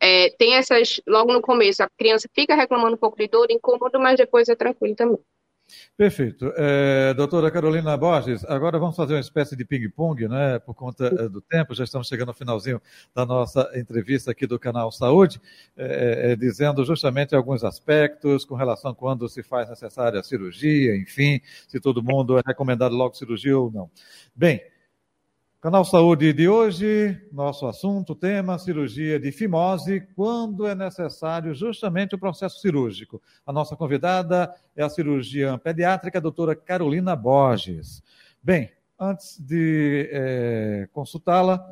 é, 0.00 0.30
tem 0.38 0.54
essas. 0.54 1.00
Logo 1.06 1.32
no 1.32 1.40
começo, 1.40 1.82
a 1.82 1.90
criança 1.98 2.28
fica 2.34 2.54
reclamando 2.54 2.94
um 2.96 2.98
pouco 2.98 3.16
de 3.16 3.28
dor, 3.28 3.50
incômodo, 3.50 3.98
mas 4.00 4.16
depois 4.16 4.48
é 4.48 4.56
tranquilo 4.56 4.94
também. 4.94 5.18
Perfeito. 5.96 6.52
É, 6.56 7.14
doutora 7.14 7.50
Carolina 7.50 7.96
Borges, 7.96 8.44
agora 8.44 8.78
vamos 8.78 8.94
fazer 8.94 9.14
uma 9.14 9.20
espécie 9.20 9.56
de 9.56 9.64
ping-pong, 9.64 10.28
né, 10.28 10.58
por 10.58 10.74
conta 10.74 11.06
é, 11.06 11.28
do 11.28 11.40
tempo, 11.40 11.74
já 11.74 11.84
estamos 11.84 12.06
chegando 12.06 12.28
ao 12.28 12.34
finalzinho 12.34 12.80
da 13.14 13.26
nossa 13.26 13.70
entrevista 13.74 14.30
aqui 14.30 14.46
do 14.46 14.58
canal 14.58 14.92
Saúde, 14.92 15.40
é, 15.76 16.32
é, 16.32 16.36
dizendo 16.36 16.84
justamente 16.84 17.34
alguns 17.34 17.64
aspectos 17.64 18.44
com 18.44 18.54
relação 18.54 18.90
a 18.90 18.94
quando 18.94 19.28
se 19.28 19.42
faz 19.42 19.68
necessária 19.68 20.20
a 20.20 20.22
cirurgia, 20.22 20.96
enfim, 20.96 21.40
se 21.66 21.80
todo 21.80 22.02
mundo 22.02 22.38
é 22.38 22.42
recomendado 22.46 22.94
logo 22.94 23.14
cirurgia 23.14 23.58
ou 23.58 23.70
não. 23.70 23.90
Bem, 24.34 24.60
Canal 25.66 25.84
Saúde 25.84 26.32
de 26.32 26.48
hoje, 26.48 27.20
nosso 27.32 27.66
assunto, 27.66 28.14
tema, 28.14 28.56
cirurgia 28.56 29.18
de 29.18 29.32
fimose, 29.32 30.00
quando 30.14 30.64
é 30.64 30.76
necessário 30.76 31.52
justamente 31.56 32.14
o 32.14 32.18
processo 32.20 32.60
cirúrgico. 32.60 33.20
A 33.44 33.52
nossa 33.52 33.74
convidada 33.74 34.54
é 34.76 34.84
a 34.84 34.88
cirurgiã 34.88 35.58
pediátrica, 35.58 36.18
a 36.18 36.20
doutora 36.20 36.54
Carolina 36.54 37.16
Borges. 37.16 38.00
Bem, 38.40 38.70
antes 38.98 39.38
de 39.38 40.08
é, 40.10 40.88
consultá-la, 40.92 41.62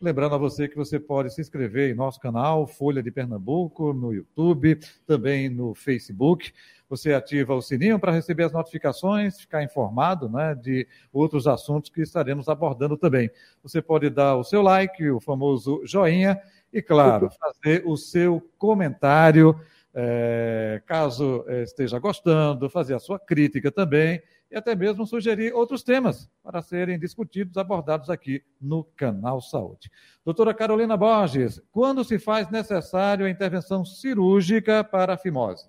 lembrando 0.00 0.34
a 0.34 0.38
você 0.38 0.68
que 0.68 0.76
você 0.76 0.98
pode 0.98 1.32
se 1.32 1.40
inscrever 1.40 1.90
em 1.90 1.94
nosso 1.94 2.20
canal 2.20 2.66
Folha 2.66 3.02
de 3.02 3.10
Pernambuco, 3.10 3.92
no 3.92 4.12
YouTube, 4.12 4.78
também 5.06 5.48
no 5.48 5.74
Facebook. 5.74 6.52
Você 6.88 7.12
ativa 7.12 7.54
o 7.54 7.60
sininho 7.60 7.98
para 7.98 8.12
receber 8.12 8.44
as 8.44 8.52
notificações, 8.52 9.40
ficar 9.40 9.62
informado 9.62 10.28
né, 10.28 10.54
de 10.54 10.86
outros 11.12 11.46
assuntos 11.46 11.90
que 11.90 12.00
estaremos 12.00 12.48
abordando 12.48 12.96
também. 12.96 13.30
Você 13.62 13.82
pode 13.82 14.08
dar 14.08 14.36
o 14.36 14.44
seu 14.44 14.62
like, 14.62 15.10
o 15.10 15.20
famoso 15.20 15.82
joinha, 15.84 16.40
e, 16.72 16.82
claro, 16.82 17.30
fazer 17.30 17.82
o 17.86 17.96
seu 17.96 18.46
comentário, 18.58 19.58
é, 19.94 20.82
caso 20.86 21.44
eh, 21.48 21.62
esteja 21.62 21.98
gostando, 21.98 22.68
fazer 22.68 22.94
a 22.94 22.98
sua 22.98 23.18
crítica 23.18 23.72
também 23.72 24.22
e 24.50 24.56
até 24.56 24.74
mesmo 24.74 25.06
sugerir 25.06 25.52
outros 25.52 25.82
temas 25.82 26.30
para 26.42 26.62
serem 26.62 26.98
discutidos, 26.98 27.56
abordados 27.56 28.08
aqui 28.08 28.42
no 28.60 28.84
canal 28.84 29.40
Saúde. 29.40 29.90
Doutora 30.24 30.54
Carolina 30.54 30.96
Borges, 30.96 31.60
quando 31.70 32.02
se 32.02 32.18
faz 32.18 32.50
necessário 32.50 33.26
a 33.26 33.30
intervenção 33.30 33.84
cirúrgica 33.84 34.82
para 34.82 35.14
a 35.14 35.18
fimose? 35.18 35.68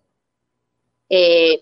É, 1.11 1.59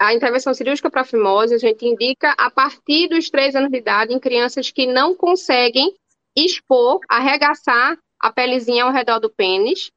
a, 0.00 0.14
intervenção 0.14 0.54
cirúrgica 0.54 0.90
para 0.90 1.04
fimose 1.04 1.54
a 1.54 1.58
gente 1.58 1.84
indica 1.84 2.32
a 2.38 2.50
partir 2.50 3.08
dos 3.08 3.28
três 3.28 3.54
anos 3.54 3.70
de 3.70 3.78
idade 3.78 4.14
em 4.14 4.18
crianças 4.18 4.70
que 4.70 4.86
não 4.86 5.14
conseguem 5.14 5.94
expor, 6.34 7.00
arregaçar 7.08 7.98
a 8.18 8.32
pelezinha 8.32 8.84
ao 8.84 8.92
redor 8.92 9.18
do 9.18 9.30
pênis. 9.30 9.90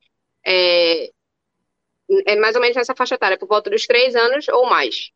É, 0.45 1.09
é 2.25 2.35
mais 2.35 2.55
ou 2.55 2.61
menos 2.61 2.75
nessa 2.75 2.95
faixa 2.95 3.15
etária, 3.15 3.37
por 3.37 3.47
volta 3.47 3.69
dos 3.69 3.85
três 3.87 4.15
anos 4.15 4.47
ou 4.49 4.69
mais. 4.69 5.11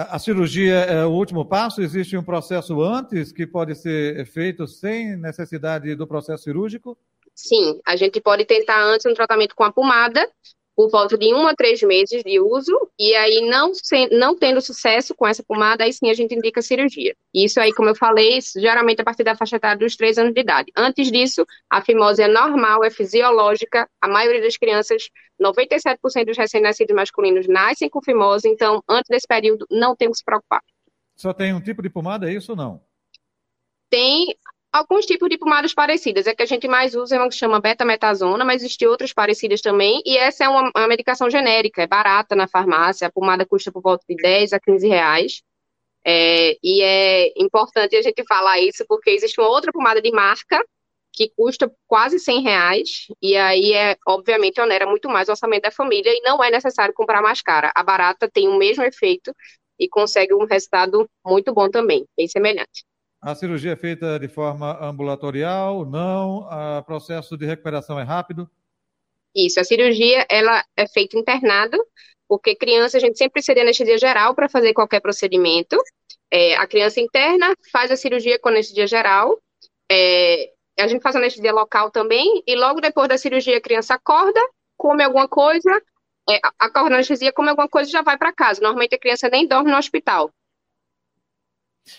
A 0.00 0.16
cirurgia 0.16 0.74
é 0.74 1.04
o 1.04 1.10
último 1.10 1.44
passo? 1.44 1.82
Existe 1.82 2.16
um 2.16 2.22
processo 2.22 2.80
antes 2.80 3.32
que 3.32 3.44
pode 3.44 3.74
ser 3.74 4.24
feito 4.26 4.64
sem 4.64 5.16
necessidade 5.16 5.92
do 5.96 6.06
processo 6.06 6.44
cirúrgico? 6.44 6.96
Sim, 7.34 7.80
a 7.84 7.96
gente 7.96 8.20
pode 8.20 8.44
tentar 8.44 8.80
antes 8.80 9.04
um 9.06 9.12
tratamento 9.12 9.56
com 9.56 9.64
a 9.64 9.72
pomada, 9.72 10.24
por 10.78 10.88
volta 10.90 11.18
de 11.18 11.34
um 11.34 11.44
a 11.48 11.56
três 11.56 11.82
meses 11.82 12.22
de 12.22 12.38
uso, 12.38 12.72
e 12.96 13.12
aí 13.16 13.40
não, 13.50 13.72
não 14.12 14.38
tendo 14.38 14.60
sucesso 14.60 15.12
com 15.12 15.26
essa 15.26 15.42
pomada, 15.42 15.82
aí 15.82 15.92
sim 15.92 16.08
a 16.08 16.14
gente 16.14 16.36
indica 16.36 16.62
cirurgia. 16.62 17.16
Isso 17.34 17.58
aí, 17.58 17.72
como 17.72 17.88
eu 17.88 17.96
falei, 17.96 18.38
geralmente 18.56 19.00
a 19.00 19.04
partir 19.04 19.24
da 19.24 19.34
faixa 19.34 19.56
etária 19.56 19.76
dos 19.76 19.96
três 19.96 20.18
anos 20.18 20.32
de 20.32 20.40
idade. 20.40 20.70
Antes 20.76 21.10
disso, 21.10 21.44
a 21.68 21.82
fimose 21.82 22.22
é 22.22 22.28
normal, 22.28 22.84
é 22.84 22.90
fisiológica, 22.90 23.90
a 24.00 24.06
maioria 24.06 24.40
das 24.40 24.56
crianças, 24.56 25.08
97% 25.42 26.24
dos 26.24 26.38
recém-nascidos 26.38 26.94
masculinos 26.94 27.48
nascem 27.48 27.90
com 27.90 28.00
fimose, 28.00 28.48
então 28.48 28.80
antes 28.88 29.08
desse 29.08 29.26
período 29.26 29.66
não 29.68 29.96
temos 29.96 30.18
que 30.18 30.20
se 30.20 30.24
preocupar. 30.24 30.62
Só 31.16 31.32
tem 31.32 31.52
um 31.52 31.60
tipo 31.60 31.82
de 31.82 31.90
pomada, 31.90 32.30
é 32.30 32.34
isso 32.34 32.52
ou 32.52 32.56
não? 32.56 32.80
Tem 33.90 34.32
alguns 34.72 35.06
tipos 35.06 35.28
de 35.28 35.38
pomadas 35.38 35.74
parecidas. 35.74 36.26
É 36.26 36.34
que 36.34 36.42
a 36.42 36.46
gente 36.46 36.68
mais 36.68 36.94
usa 36.94 37.16
é 37.16 37.18
uma 37.18 37.28
que 37.28 37.34
chama 37.34 37.60
betametasona, 37.60 38.44
mas 38.44 38.62
existem 38.62 38.88
outras 38.88 39.12
parecidas 39.12 39.60
também. 39.60 40.02
E 40.04 40.16
essa 40.16 40.44
é 40.44 40.48
uma, 40.48 40.70
uma, 40.74 40.88
medicação 40.88 41.30
genérica, 41.30 41.82
é 41.82 41.86
barata 41.86 42.36
na 42.36 42.48
farmácia. 42.48 43.06
A 43.08 43.12
pomada 43.12 43.46
custa 43.46 43.72
por 43.72 43.82
volta 43.82 44.04
de 44.08 44.16
10 44.16 44.52
a 44.52 44.60
15 44.60 44.88
reais. 44.88 45.42
É, 46.06 46.56
e 46.62 46.82
é 46.82 47.32
importante 47.36 47.96
a 47.96 48.02
gente 48.02 48.24
falar 48.26 48.60
isso 48.60 48.84
porque 48.88 49.10
existe 49.10 49.40
uma 49.40 49.48
outra 49.48 49.72
pomada 49.72 50.00
de 50.00 50.10
marca 50.10 50.64
que 51.12 51.30
custa 51.36 51.70
quase 51.86 52.18
100 52.18 52.42
reais. 52.42 53.06
E 53.20 53.36
aí, 53.36 53.72
é, 53.72 53.96
obviamente, 54.06 54.60
onera 54.60 54.86
muito 54.86 55.08
mais 55.08 55.28
o 55.28 55.32
orçamento 55.32 55.62
da 55.62 55.70
família 55.70 56.10
e 56.12 56.20
não 56.22 56.42
é 56.42 56.50
necessário 56.50 56.94
comprar 56.94 57.22
mais 57.22 57.42
cara. 57.42 57.72
A 57.74 57.82
barata 57.82 58.30
tem 58.30 58.48
o 58.48 58.56
mesmo 58.56 58.84
efeito 58.84 59.34
e 59.78 59.88
consegue 59.88 60.34
um 60.34 60.44
resultado 60.44 61.08
muito 61.24 61.52
bom 61.52 61.68
também, 61.70 62.06
bem 62.16 62.28
semelhante. 62.28 62.84
A 63.20 63.34
cirurgia 63.34 63.72
é 63.72 63.76
feita 63.76 64.18
de 64.18 64.28
forma 64.28 64.78
ambulatorial? 64.80 65.84
Não? 65.84 66.46
O 66.78 66.82
processo 66.84 67.36
de 67.36 67.46
recuperação 67.46 67.98
é 67.98 68.04
rápido? 68.04 68.48
Isso, 69.34 69.58
a 69.60 69.64
cirurgia 69.64 70.24
ela 70.30 70.64
é 70.76 70.86
feita 70.86 71.18
internada, 71.18 71.76
porque 72.28 72.54
criança 72.54 72.96
a 72.96 73.00
gente 73.00 73.18
sempre 73.18 73.34
precisa 73.34 73.54
de 73.54 73.60
anestesia 73.60 73.98
geral 73.98 74.34
para 74.34 74.48
fazer 74.48 74.72
qualquer 74.72 75.00
procedimento. 75.00 75.76
É, 76.30 76.56
a 76.56 76.66
criança 76.66 77.00
interna 77.00 77.54
faz 77.72 77.90
a 77.90 77.96
cirurgia 77.96 78.38
com 78.38 78.50
anestesia 78.50 78.86
geral, 78.86 79.38
é, 79.90 80.52
a 80.78 80.86
gente 80.86 81.02
faz 81.02 81.16
anestesia 81.16 81.52
local 81.52 81.90
também, 81.90 82.42
e 82.46 82.54
logo 82.54 82.80
depois 82.80 83.08
da 83.08 83.18
cirurgia 83.18 83.56
a 83.56 83.60
criança 83.60 83.94
acorda, 83.94 84.40
come 84.76 85.02
alguma 85.02 85.26
coisa, 85.26 85.70
é, 86.30 86.38
acorda 86.58 86.90
na 86.90 86.96
anestesia, 86.96 87.32
come 87.32 87.48
alguma 87.48 87.68
coisa 87.68 87.88
e 87.88 87.92
já 87.92 88.02
vai 88.02 88.16
para 88.16 88.32
casa. 88.32 88.60
Normalmente 88.60 88.94
a 88.94 88.98
criança 88.98 89.28
nem 89.28 89.46
dorme 89.46 89.70
no 89.70 89.76
hospital. 89.76 90.30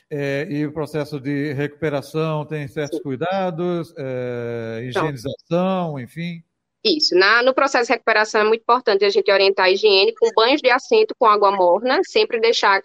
É, 0.09 0.47
e 0.49 0.65
o 0.65 0.73
processo 0.73 1.19
de 1.19 1.53
recuperação 1.53 2.45
tem 2.45 2.67
certos 2.67 2.97
Sim. 2.97 3.03
cuidados, 3.03 3.93
é, 3.97 4.83
higienização, 4.83 5.99
enfim? 5.99 6.43
Isso. 6.83 7.13
Na, 7.15 7.43
no 7.43 7.53
processo 7.53 7.87
de 7.87 7.93
recuperação 7.93 8.41
é 8.41 8.43
muito 8.43 8.61
importante 8.61 9.03
a 9.03 9.09
gente 9.09 9.31
orientar 9.31 9.65
a 9.65 9.69
higiene 9.69 10.13
com 10.15 10.29
banhos 10.33 10.61
de 10.61 10.69
assento 10.69 11.13
com 11.17 11.25
água 11.25 11.51
morna, 11.51 11.99
sempre 12.03 12.39
deixar 12.39 12.81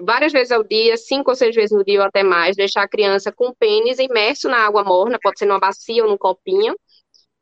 várias 0.00 0.32
vezes 0.32 0.50
ao 0.50 0.64
dia, 0.64 0.96
cinco 0.96 1.30
ou 1.30 1.36
seis 1.36 1.54
vezes 1.54 1.76
no 1.76 1.84
dia 1.84 2.00
ou 2.00 2.06
até 2.06 2.22
mais, 2.22 2.56
deixar 2.56 2.82
a 2.82 2.88
criança 2.88 3.30
com 3.30 3.48
o 3.48 3.54
pênis 3.54 3.98
imerso 3.98 4.48
na 4.48 4.58
água 4.58 4.82
morna, 4.82 5.18
pode 5.22 5.38
ser 5.38 5.46
numa 5.46 5.60
bacia 5.60 6.02
ou 6.02 6.10
num 6.10 6.18
copinho. 6.18 6.74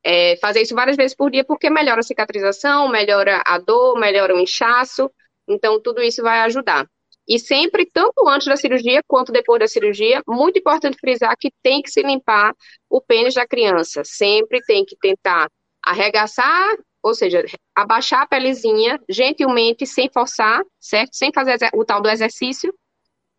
É, 0.05 0.37
fazer 0.38 0.62
isso 0.62 0.75
várias 0.75 0.96
vezes 0.96 1.16
por 1.16 1.31
dia, 1.31 1.44
porque 1.44 1.70
melhora 1.70 2.01
a 2.01 2.03
cicatrização, 2.03 2.88
melhora 2.88 3.40
a 3.46 3.59
dor, 3.59 3.98
melhora 3.98 4.35
o 4.35 4.40
inchaço. 4.40 5.11
Então, 5.48 5.81
tudo 5.81 6.03
isso 6.03 6.22
vai 6.22 6.40
ajudar. 6.40 6.87
E 7.28 7.38
sempre, 7.38 7.87
tanto 7.87 8.28
antes 8.28 8.46
da 8.46 8.56
cirurgia 8.56 9.00
quanto 9.06 9.30
depois 9.30 9.61
da 9.61 9.68
cirurgia, 9.68 10.22
muito 10.26 10.58
importante 10.58 10.98
frisar 10.98 11.37
que 11.38 11.52
tem 11.62 11.80
que 11.80 11.90
se 11.90 12.02
limpar 12.02 12.54
o 12.90 13.00
pênis 13.00 13.35
da 13.35 13.46
criança. 13.46 14.02
Sempre 14.04 14.61
tem 14.62 14.85
que 14.85 14.96
tentar 14.96 15.48
arregaçar, 15.85 16.76
ou 17.02 17.14
seja, 17.14 17.44
abaixar 17.74 18.22
a 18.22 18.26
pelezinha 18.26 19.00
gentilmente, 19.08 19.87
sem 19.87 20.11
forçar, 20.12 20.62
certo? 20.80 21.14
Sem 21.14 21.32
fazer 21.32 21.58
o 21.74 21.85
tal 21.85 22.00
do 22.00 22.08
exercício. 22.08 22.72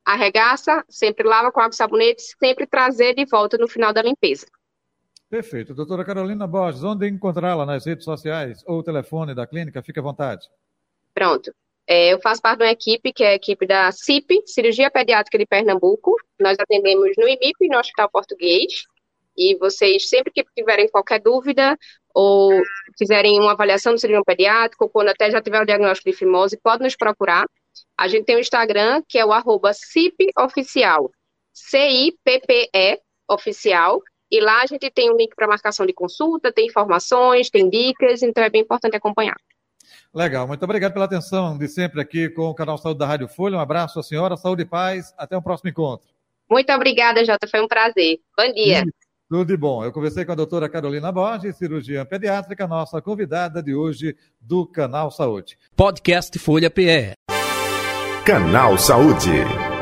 Arregaça, 0.06 0.84
sempre 0.90 1.28
lava 1.28 1.52
com 1.52 1.62
água 1.62 1.74
e 1.74 1.78
sabonete, 1.78 2.22
sempre 2.38 2.68
trazer 2.68 3.14
de 3.16 3.26
volta 3.26 3.58
no 3.58 3.68
final 3.68 3.94
da 3.94 4.02
limpeza. 4.02 4.46
Perfeito. 5.30 5.74
Doutora 5.74 6.06
Carolina 6.06 6.46
Borges, 6.46 6.84
onde 6.84 7.08
encontrá-la 7.08 7.66
nas 7.66 7.86
redes 7.86 8.04
sociais 8.04 8.64
ou 8.68 8.80
o 8.80 8.84
telefone 8.84 9.34
da 9.34 9.48
clínica? 9.48 9.82
Fique 9.82 10.00
à 10.00 10.04
vontade. 10.04 10.48
Pronto. 11.14 11.54
É, 11.88 12.14
eu 12.14 12.22
faço 12.22 12.42
parte 12.42 12.60
de 12.60 12.66
uma 12.66 12.72
equipe 12.72 13.12
que 13.12 13.24
é 13.24 13.30
a 13.30 13.36
equipe 13.36 13.68
da 13.68 13.92
CIP, 13.92 14.42
Cirurgia 14.46 14.90
Pediátrica 14.90 15.38
de 15.38 15.46
Pernambuco. 15.46 16.16
Nós 16.40 16.58
atendemos 16.60 17.12
no 17.18 17.28
IMIP, 17.28 17.68
no 17.70 17.78
Hospital 17.78 18.10
Português. 18.10 18.84
E 19.36 19.56
vocês, 19.58 20.10
sempre 20.10 20.32
que 20.32 20.44
tiverem 20.56 20.88
qualquer 20.88 21.20
dúvida 21.20 21.78
ou 22.14 22.62
fizerem 22.98 23.40
uma 23.40 23.54
avaliação 23.54 23.94
do 23.94 24.00
cirurgião 24.00 24.24
pediátrico, 24.24 24.84
ou 24.84 24.90
quando 24.90 25.10
até 25.10 25.32
já 25.32 25.42
tiver 25.42 25.62
o 25.62 25.66
diagnóstico 25.66 26.12
de 26.12 26.16
fimose, 26.16 26.60
pode 26.62 26.84
nos 26.84 26.96
procurar. 26.96 27.48
A 27.98 28.08
gente 28.08 28.26
tem 28.26 28.36
o 28.36 28.40
Instagram, 28.40 29.02
que 29.10 29.18
é 29.18 29.26
o 29.26 29.34
arroba 29.34 29.74
CIPOficial, 29.74 31.10
C-I-P-P-E 31.52 33.00
oficial, 33.28 34.00
e 34.30 34.40
lá 34.40 34.62
a 34.62 34.66
gente 34.68 34.90
tem 34.92 35.12
um 35.12 35.18
link 35.18 35.36
para 35.36 35.48
marcação 35.48 35.86
de 35.86 35.94
consulta, 35.94 36.52
tem 36.52 36.68
informações, 36.68 37.50
tem 37.50 37.68
dicas, 37.70 38.22
então 38.22 38.44
é 38.44 38.50
bem 38.50 38.62
importante 38.62 38.96
acompanhar. 38.96 39.36
Legal, 40.14 40.48
muito 40.48 40.64
obrigado 40.64 40.94
pela 40.94 41.06
atenção 41.06 41.58
de 41.58 41.68
sempre 41.68 42.02
aqui 42.02 42.30
com 42.30 42.44
o 42.50 42.56
canal 42.56 42.78
Saúde 42.78 43.00
da 43.00 43.06
Rádio 43.06 43.28
Folha. 43.28 43.58
Um 43.58 43.62
abraço 43.62 44.00
à 44.00 44.04
senhora, 44.04 44.38
saúde 44.38 44.64
e 44.64 44.66
paz. 44.66 45.14
Até 45.18 45.36
o 45.36 45.42
próximo 45.42 45.70
encontro. 45.70 46.08
Muito 46.50 46.72
obrigada, 46.72 47.24
Jota. 47.26 47.48
Foi 47.48 47.62
um 47.62 47.68
prazer. 47.68 48.20
Bom 48.38 48.54
dia. 48.54 48.84
Tudo 49.30 49.46
de 49.46 49.58
bom. 49.58 49.84
Eu 49.84 49.92
conversei 49.92 50.24
com 50.26 50.32
a 50.32 50.36
doutora 50.36 50.70
Carolina 50.70 51.12
Borges, 51.12 51.58
cirurgiã 51.58 52.06
pediátrica, 52.06 52.68
nossa 52.68 53.02
convidada 53.02 53.64
de 53.64 53.74
hoje 53.74 54.16
do 54.40 54.66
Canal 54.66 55.10
Saúde. 55.10 55.58
Podcast 55.76 56.38
Folha 56.38 56.70
PE. 56.70 57.14
Canal 58.26 58.78
Saúde. 58.78 59.73